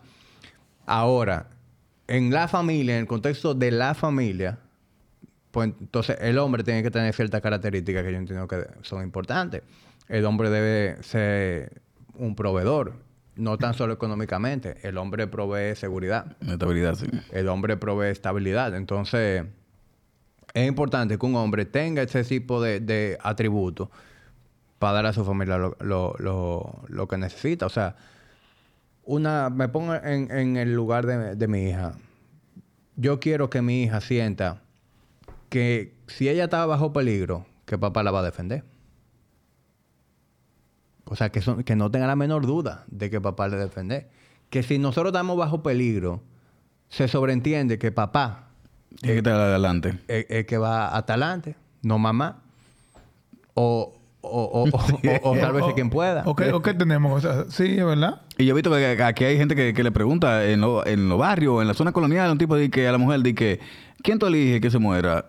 [0.85, 1.47] Ahora,
[2.07, 4.57] en la familia, en el contexto de la familia,
[5.51, 9.63] pues entonces el hombre tiene que tener ciertas características que yo entiendo que son importantes.
[10.07, 11.81] El hombre debe ser
[12.15, 12.93] un proveedor,
[13.35, 14.77] no tan solo económicamente.
[14.87, 17.07] El hombre provee seguridad, Estabilidad, sí.
[17.31, 18.75] el hombre provee estabilidad.
[18.75, 19.45] Entonces,
[20.53, 23.89] es importante que un hombre tenga ese tipo de, de atributos
[24.79, 27.65] para dar a su familia lo, lo- lo- lo que necesita.
[27.65, 27.95] O sea,
[29.03, 31.93] una, me pongo en, en el lugar de, de mi hija.
[32.95, 34.61] Yo quiero que mi hija sienta
[35.49, 38.63] que si ella está bajo peligro, que papá la va a defender.
[41.05, 44.09] O sea, que, son- que no tenga la menor duda de que papá le defender.
[44.49, 46.21] Que si nosotros estamos bajo peligro,
[46.89, 48.49] se sobreentiende que papá
[48.99, 49.97] Tiene que estar adelante.
[50.07, 52.41] es el que va hasta adelante, no mamá.
[53.53, 54.69] O, o, o, o, o,
[55.31, 56.23] o sálvese quien pueda.
[56.25, 57.11] ¿O qué, o qué tenemos?
[57.11, 58.21] O sea, sí, es verdad.
[58.37, 61.09] Y yo he visto que aquí hay gente que, que le pregunta en, lo- en
[61.09, 63.59] los barrios, en la zona colonial, un tipo de que a la mujer dice que
[64.03, 65.25] ¿quién tú eliges que se muera?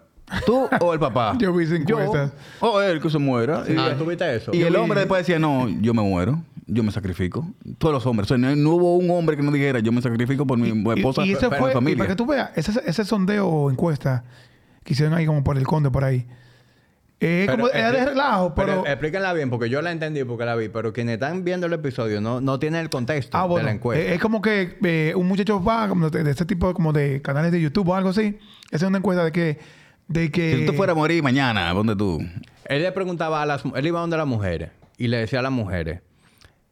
[0.46, 1.36] ¿Tú o el papá?
[1.38, 2.32] Yo vi encuestas.
[2.60, 3.64] O él que se muera.
[3.68, 4.50] Y, Ah, ¿tú viste eso?
[4.54, 7.46] y Yo el vi- hombre después decía, no, yo me muero, yo me sacrifico.
[7.78, 8.26] Todos los hombres.
[8.30, 10.68] O sea, no, no hubo un hombre que no dijera, yo me sacrifico por mi
[10.94, 11.98] esposa, y, y eso por fue, mi y familia.
[11.98, 14.24] para que tú veas, ese, ese sondeo o encuesta
[14.84, 16.26] que hicieron ahí como por el conde, por ahí.
[17.24, 18.84] Eh, Pero como, era de relajo, pero...
[18.84, 22.20] explíquenla bien, porque yo la entendí porque la vi, pero quienes están viendo el episodio
[22.20, 24.02] no, no tienen el contexto ah, de la encuesta.
[24.04, 27.22] eh, es como que eh, un muchacho va como de, de este tipo como de
[27.22, 28.38] canales de YouTube o algo así.
[28.72, 29.81] Esa es una encuesta de que...
[30.12, 32.20] De que Si tú fueras a morir mañana, ¿dónde tú?
[32.66, 33.62] Él le preguntaba a las...
[33.74, 36.00] Él iba donde las mujeres y le decía a las mujeres,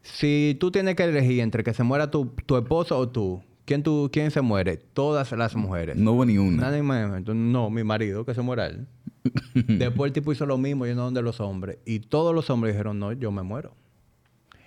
[0.01, 3.83] si tú tienes que elegir entre que se muera tu, tu esposo o tú, ¿quién,
[3.83, 4.77] tú, ¿quién se muere?
[4.77, 5.95] Todas las mujeres.
[5.95, 6.69] No hubo ni una.
[6.69, 7.01] Nadie me...
[7.01, 8.87] entonces, no, mi marido, que se muera él.
[9.53, 11.77] Después el tipo hizo lo mismo yendo donde los hombres.
[11.85, 13.75] Y todos los hombres dijeron, no, yo me muero.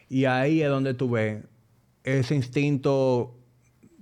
[0.09, 1.45] Y ahí es donde tú ves
[2.03, 3.37] ese instinto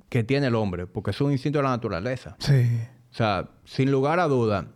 [0.09, 2.37] que tiene el hombre, porque es un instinto de la naturaleza.
[2.39, 2.69] Sí.
[3.13, 4.67] O sea, sin lugar a duda,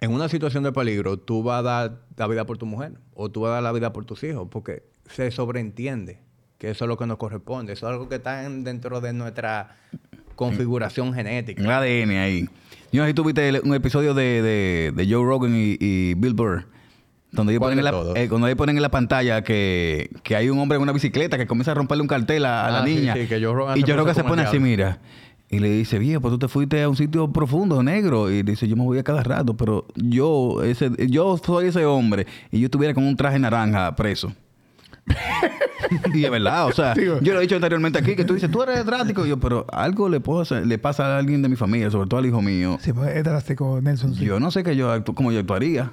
[0.00, 3.30] en una situación de peligro, tú vas a dar la vida por tu mujer o
[3.30, 6.20] tú vas a dar la vida por tus hijos, porque se sobreentiende
[6.58, 7.72] que eso es lo que nos corresponde.
[7.72, 9.76] Eso es algo que está en- dentro de nuestra
[10.36, 11.62] configuración genética.
[11.62, 12.48] El ADN ahí.
[12.92, 15.76] Yo no sé si tú viste el- un episodio de, de, de Joe Rogan y,
[15.80, 16.66] y Bill Burr.
[17.32, 20.36] Donde ellos ¿Cuál ponen, en la, eh, cuando ellos ponen en la pantalla que, que
[20.36, 22.82] hay un hombre en una bicicleta que comienza a romperle un cartel a, a la
[22.82, 23.14] Ah, niña.
[23.14, 25.00] sí, que Rogan y Joe puso Rogan se pone así, mira.
[25.50, 28.30] Y le dice, viejo, pues tú te fuiste a un sitio profundo, negro.
[28.30, 32.26] Y dice, yo me voy a cada rato, pero yo, ese, yo soy ese hombre.
[32.50, 34.32] Y yo estuviera con un traje naranja preso.
[36.14, 38.50] y es verdad, o sea, Digo- yo lo he dicho anteriormente aquí, que tú dices,
[38.50, 39.24] tú eres drástico.
[39.26, 42.08] Y yo, pero algo le, puedo hacer- le pasa a alguien de mi familia, sobre
[42.08, 42.78] todo al hijo mío.
[42.80, 44.14] Sí, pues es drástico, Nelson.
[44.14, 44.24] sí.
[44.24, 45.92] Yo no sé que yo cómo yo actuaría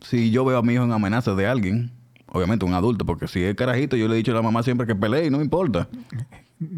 [0.00, 1.90] si yo veo a mi hijo en amenaza de alguien.
[2.28, 4.86] Obviamente un adulto, porque si es carajito, yo le he dicho a la mamá siempre
[4.86, 5.88] que pelee y no me importa.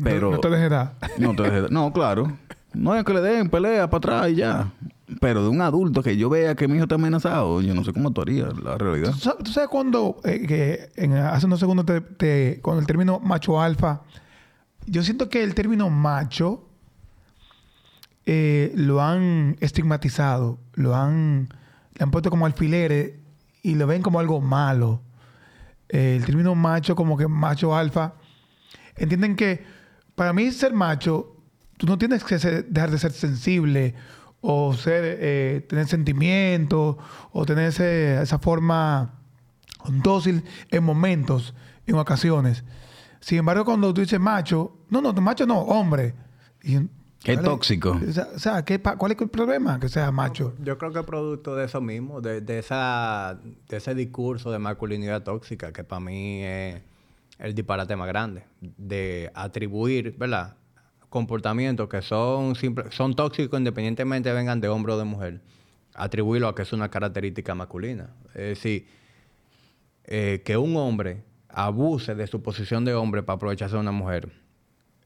[0.03, 0.31] Pero...
[0.33, 0.95] No te dejes dar.
[1.18, 2.33] No, te dejes- no, claro.
[2.74, 4.72] No es que le den pelea para atrás y ya.
[5.20, 7.93] Pero de un adulto que yo vea que mi hijo está amenazado, yo no sé
[7.95, 9.12] cómo actuaría la realidad.
[9.12, 12.87] ¿Tú sabes, tú sabes cuando, eh, que en- hace unos segundos, te, te- con el
[12.87, 14.03] término macho alfa,
[14.87, 16.64] yo siento que el término macho
[18.26, 21.49] eh, lo han estigmatizado, lo han,
[21.95, 23.12] le han puesto como alfileres
[23.62, 25.01] y lo ven como algo malo.
[25.89, 28.12] Eh, el término macho, como que macho alfa,
[28.99, 29.62] entienden que
[30.14, 31.36] para mí ser macho,
[31.76, 33.94] tú no tienes que ser- dejar de ser sensible
[34.40, 36.96] o ser, eh, tener sentimientos
[37.32, 39.14] o tener ese- esa forma
[40.03, 41.55] dócil en momentos,
[41.86, 42.64] en ocasiones.
[43.20, 46.14] Sin embargo, cuando tú dices macho, no, no, macho no, hombre.
[46.62, 46.78] Y,
[47.20, 47.99] Qué ¿cuál es- tóxico.
[48.09, 50.55] O sea, o sea, ¿qué pa- ¿cuál es el problema que sea macho?
[50.62, 54.59] Yo creo que es producto de eso mismo, de, de esa, de ese discurso de
[54.61, 56.80] masculinidad tóxica, que para mí es
[57.39, 60.57] el disparate más grande, de atribuir, ¿verdad?
[61.09, 65.41] Comportamientos que son, simple- son tóxicos independientemente vengan de hombre o de mujer,
[65.95, 68.11] atribuirlo a que es una característica masculina.
[68.34, 68.86] Es decir,
[70.05, 74.30] eh, que un hombre abuse de su posición de hombre para aprovecharse de una mujer.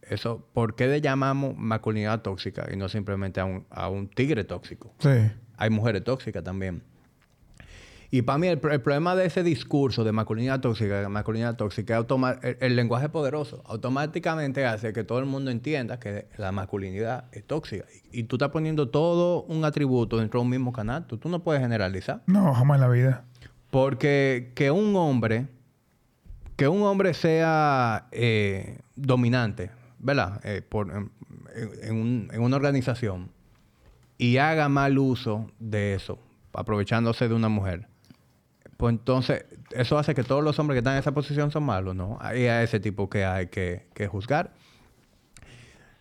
[0.02, 4.42] Eso, ¿por qué le llamamos masculinidad tóxica y no simplemente a un, a un tigre
[4.44, 4.92] tóxico?
[4.98, 5.08] Sí.
[5.56, 6.82] Hay mujeres tóxicas también.
[8.14, 11.94] Y para mí el, pro- el problema de ese discurso de masculinidad tóxica, masculinidad tóxica,
[11.94, 13.62] es automa- el, el lenguaje poderoso.
[13.64, 17.86] Automáticamente hace que todo el mundo entienda que la masculinidad es tóxica.
[18.12, 21.06] Y, y tú estás poniendo todo un atributo dentro de un mismo canal.
[21.06, 22.22] Tú, tú no puedes generalizar.
[22.26, 23.24] No, jamás en la vida.
[23.70, 25.46] Porque que un hombre,
[26.56, 30.38] que un hombre sea eh, dominante, ¿verdad?
[30.44, 31.10] Eh, por- en,
[31.82, 33.30] en un- en una organización
[34.18, 36.18] y haga mal uso de eso,
[36.52, 37.88] aprovechándose de una mujer.
[38.82, 41.94] Pues entonces, eso hace que todos los hombres que están en esa posición son malos,
[41.94, 42.18] ¿no?
[42.20, 44.54] Hay a ese tipo que hay que, que juzgar.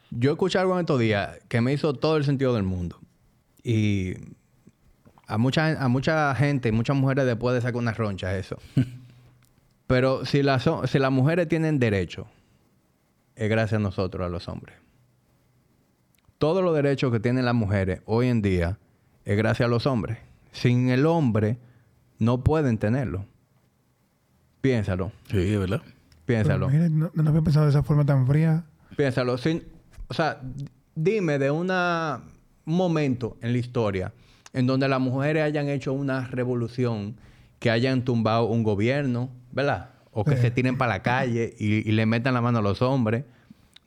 [0.09, 2.99] Yo escuché algo en estos días que me hizo todo el sentido del mundo.
[3.61, 4.15] Y
[5.27, 8.57] a mucha, a mucha gente, muchas mujeres después de sacar una roncha eso.
[9.85, 12.25] Pero si las, si las mujeres tienen derecho,
[13.35, 14.75] es gracias a nosotros, a los hombres.
[16.39, 18.79] Todos los derechos que tienen las mujeres hoy en día
[19.23, 20.17] es gracias a los hombres.
[20.51, 21.59] Sin el hombre
[22.21, 23.25] no pueden tenerlo.
[24.61, 25.81] Piénsalo, Sí, verdad.
[26.25, 26.69] piénsalo.
[26.69, 28.63] No, no había pensado de esa forma tan fría.
[28.95, 29.37] Piénsalo.
[29.39, 29.63] Sin,
[30.07, 30.39] o sea,
[30.93, 32.21] dime de una,
[32.65, 34.13] un momento en la historia
[34.53, 37.15] en donde las mujeres hayan hecho una revolución,
[37.59, 39.91] que hayan tumbado un gobierno, ¿verdad?
[40.11, 40.41] O que Sí.
[40.41, 43.23] se tiren para la calle y, y le metan la mano a los hombres.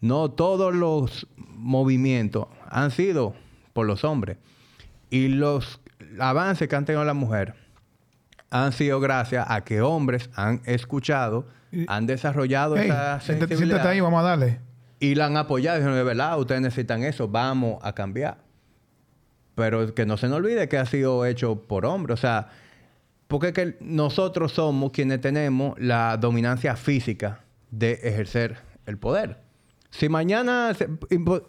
[0.00, 3.34] No, todos los movimientos han sido
[3.74, 4.38] por los hombres.
[5.10, 5.80] Y los
[6.18, 7.54] avances que han tenido las mujeres
[8.54, 11.44] han sido gracias a que hombres han escuchado,
[11.88, 13.58] han desarrollado esa sensibilidad.
[13.58, 14.60] siéntate ahí, vamos a darle.
[15.00, 15.78] Y la han apoyado.
[15.78, 18.38] Dijeron, de verdad, ustedes necesitan eso, vamos a cambiar.
[19.56, 22.16] Pero que no se nos olvide que ha sido hecho por hombres.
[22.16, 22.46] O sea,
[23.26, 27.40] porque es que nosotros somos quienes tenemos la dominancia física
[27.72, 29.38] de ejercer el poder.
[29.90, 30.76] Si mañana,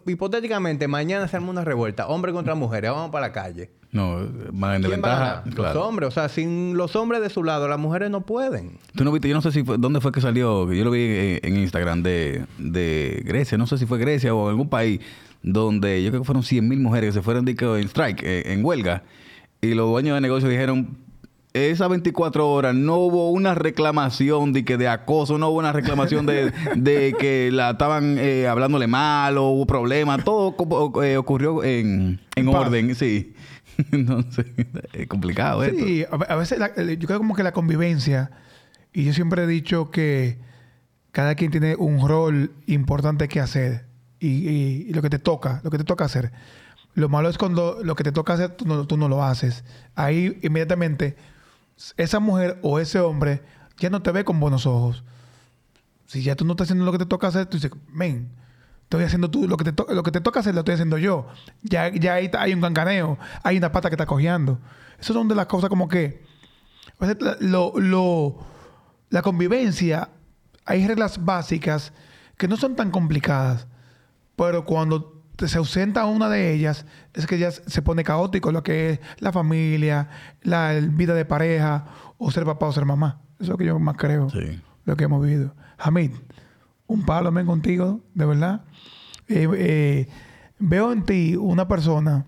[0.08, 3.70] hipotéticamente, mañana se arma una revuelta, hombre contra mujeres, vamos para la calle.
[3.96, 5.20] No, más en ¿Quién va a desventaja.
[5.20, 5.42] ganar?
[5.46, 5.88] Los Claro.
[5.88, 6.08] hombres.
[6.10, 8.78] O sea, sin los hombres de su lado, las mujeres no pueden.
[8.96, 11.02] Tú no viste, yo no sé si fue, dónde fue que salió, yo lo vi
[11.02, 15.00] en, en Instagram de, de Grecia, no sé si fue Grecia o algún país,
[15.42, 18.66] donde yo creo que fueron 100 mil mujeres que se fueron en strike, eh, en
[18.66, 19.04] huelga,
[19.62, 20.98] y los dueños de negocio dijeron,
[21.54, 26.26] esas 24 horas no hubo una reclamación de que de acoso, no hubo una reclamación
[26.26, 30.54] de, de que la estaban eh, hablándole mal o hubo problemas, todo
[31.02, 33.32] eh, ocurrió en, en orden, sí.
[33.92, 34.46] Entonces,
[34.94, 35.86] es complicado esto.
[35.86, 38.32] Sí, a, ve- a veces la- yo creo como que la convivencia,
[38.94, 40.40] y yo siempre he dicho que
[41.12, 43.86] cada quien tiene un rol importante que hacer
[44.20, 46.32] y, y- y lo que te toca, lo que te toca hacer.
[46.94, 49.66] Lo malo es cuando lo que te toca hacer tú no, tú no lo haces.
[49.96, 51.18] Ahí inmediatamente
[51.98, 53.42] esa mujer o ese hombre
[53.78, 55.04] ya no te ve con buenos ojos.
[56.06, 58.30] Si ya tú no estás haciendo lo que te toca hacer, tú dices, men,
[58.86, 61.28] estoy haciendo tú lo que te, lo que te toca hacer, lo estoy haciendo yo.
[61.62, 64.60] Ya, ya ahí hay un cancaneo, hay una pata que está cojeando.
[65.00, 66.24] Eso son de las cosas como que.
[67.40, 68.38] lo, lo-
[69.10, 70.10] la convivencia,
[70.66, 71.94] hay reglas básicas
[72.38, 73.68] que no son tan complicadas,
[74.36, 78.90] pero cuando se ausenta una de ellas, es que ya se pone caótico lo que
[78.92, 80.10] es la familia,
[80.42, 81.86] la vida de pareja,
[82.18, 83.22] o ser papá o ser mamá.
[83.36, 84.62] Eso es lo que yo más creo Sí.
[84.86, 85.54] lo que hemos vivido.
[85.78, 86.12] Hamid,
[86.88, 88.62] un palo men contigo, de verdad.
[89.28, 90.08] Eh, eh,
[90.60, 92.26] veo en ti una persona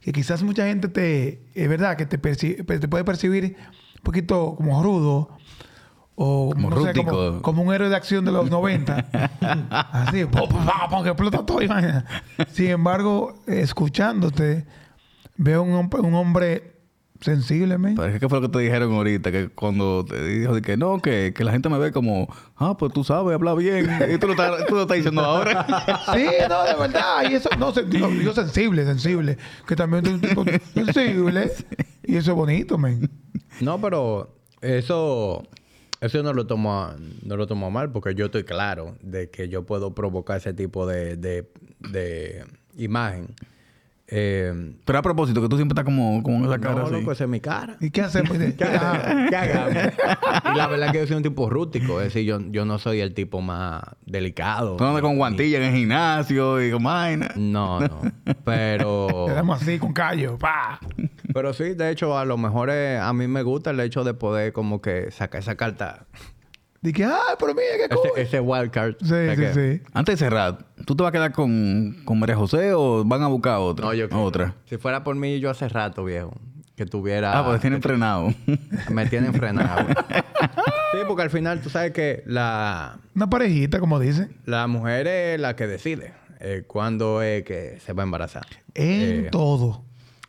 [0.00, 3.56] que quizás mucha gente te, es verdad, que te, te puede percibir
[3.96, 5.28] un poquito como rudo
[6.14, 6.92] o Como no sé,
[7.40, 9.08] como, un héroe de acción de los 90.
[9.92, 11.62] Así, pum, pum, pum, pum, que explota todo.
[11.62, 12.04] imagina.
[12.48, 14.66] Sin embargo, escuchándote,
[15.36, 16.71] veo un hombre
[17.22, 17.94] sensible, men.
[17.94, 19.32] Pero es que ¿qué fue lo que te dijeron ahorita?
[19.32, 22.76] Que cuando te dijo de que no, que, que la gente me ve como, ah,
[22.76, 23.88] pues tú sabes, habla bien.
[24.12, 25.64] Y tú lo estás, tú lo estás diciendo ahora.
[26.14, 27.30] Sí, no, de verdad.
[27.30, 29.38] Y eso, no, digo sensible, sensible.
[29.66, 30.44] Que también es un tipo
[30.74, 31.50] sensible.
[32.04, 33.10] Y eso es bonito, men.
[33.60, 35.42] No, pero eso,
[36.00, 39.30] eso no lo tomo, a- no lo tomo a mal porque yo estoy claro de
[39.30, 41.48] que yo puedo provocar ese tipo de, de,
[41.78, 42.44] de
[42.76, 43.28] imagen.
[44.14, 46.92] Eh, Pero a propósito, que tú siempre estás como, como en esa cara no, así.
[46.92, 47.78] loco, esa es mi cara.
[47.80, 48.36] ¿Y qué hacemos?
[48.58, 49.30] ¿Qué hagamos?
[49.30, 49.72] ¿Qué hagamos?
[50.54, 51.98] y la verdad es que yo soy un tipo rústico.
[51.98, 54.76] Es decir, yo, yo no soy el tipo más delicado.
[54.76, 57.30] Tú andas con guantilla en el gimnasio y con vaina.
[57.36, 58.02] No, no.
[58.44, 59.24] Pero...
[59.28, 60.36] Le damos así, con callo.
[60.36, 60.78] Pa.
[61.32, 64.12] Pero sí, de hecho, a lo mejor eh, a mí me gusta el hecho de
[64.12, 66.04] poder como que sacar esa carta.
[66.82, 68.10] Dije, ay, pero mira, qué cool.
[68.16, 68.94] Ese, ese wild card.
[69.00, 69.82] Sí, ¿sabes sí, sí.
[69.94, 73.28] Antes de cerrar, ¿tú te vas a quedar con, con María José o van a
[73.28, 73.86] buscar otra?
[73.86, 74.54] No, yo creo- Otra.
[74.66, 76.34] Si fuera por mí, yo hace rato, viejo.
[76.74, 77.38] Que tuviera...
[77.38, 78.34] Ah, pues tiene entrenado.
[78.90, 79.86] Me tienen frenado.
[80.92, 84.34] sí, porque al final tú sabes que la, Una parejita, como dicen.
[84.46, 88.46] la mujer es la que decide eh, cuándo es que se va a embarazar.
[88.74, 89.84] En Eh, todo.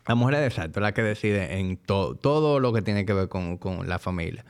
[0.06, 3.28] La mujer es exacto, la que decide en todo todo lo que tiene que ver
[3.28, 4.44] con, con la familia.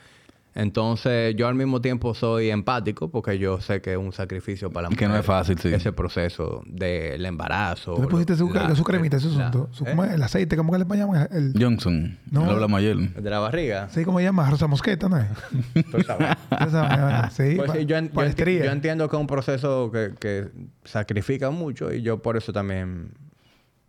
[0.56, 4.88] Entonces, yo al mismo tiempo soy empático porque yo sé que es un sacrificio para
[4.88, 5.68] la Y que no es fácil, sí.
[5.74, 7.94] Ese proceso del embarazo.
[7.94, 9.68] Tú le pusiste su, la- su cremita, asunto.
[9.84, 9.96] ¿eh?
[10.14, 11.28] El aceite, ¿cómo que le llaman?
[11.32, 12.16] El, Johnson.
[12.30, 12.44] No.
[12.46, 12.96] Lo hablamos ayer.
[12.96, 13.88] De la barriga.
[13.90, 14.48] sí, ¿cómo se llama?
[14.48, 15.26] Rosa mosqueta, ¿no es?
[15.90, 16.28] Tú sabes.
[16.50, 19.26] Esa vaina, sí, Pues pa- sí, yo, en- yo enti- yo entiendo que es un
[19.26, 20.50] proceso que, que
[20.84, 23.10] sacrifica mucho y yo por eso también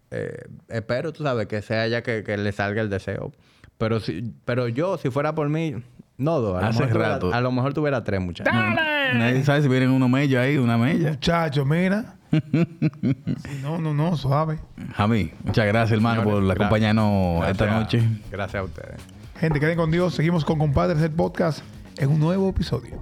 [0.09, 3.31] eh, espero, tú sabes, que sea ella que, que le salga el deseo.
[3.77, 5.75] Pero si, pero yo, si fuera por mí,
[6.17, 6.57] no dos.
[6.57, 7.33] A lo, Hace tuviera- rato.
[7.33, 8.53] a lo mejor tuviera tres, muchachos.
[8.53, 11.11] Nadie sabe si vienen unos mellos ahí, una mella.
[11.11, 12.15] Muchacho, mira.
[12.31, 12.41] Sí,
[13.61, 14.59] no, no, no, suave.
[14.95, 16.65] Jami, muchas gracias, hermano, Señores, por gracias.
[16.65, 18.03] acompañarnos esta noche.
[18.31, 19.01] Gracias a ustedes.
[19.39, 20.15] Gente, queden con Dios.
[20.15, 21.59] Seguimos con Compadres el podcast
[21.97, 22.99] en un nuevo episodio.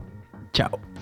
[0.51, 0.92] Chao.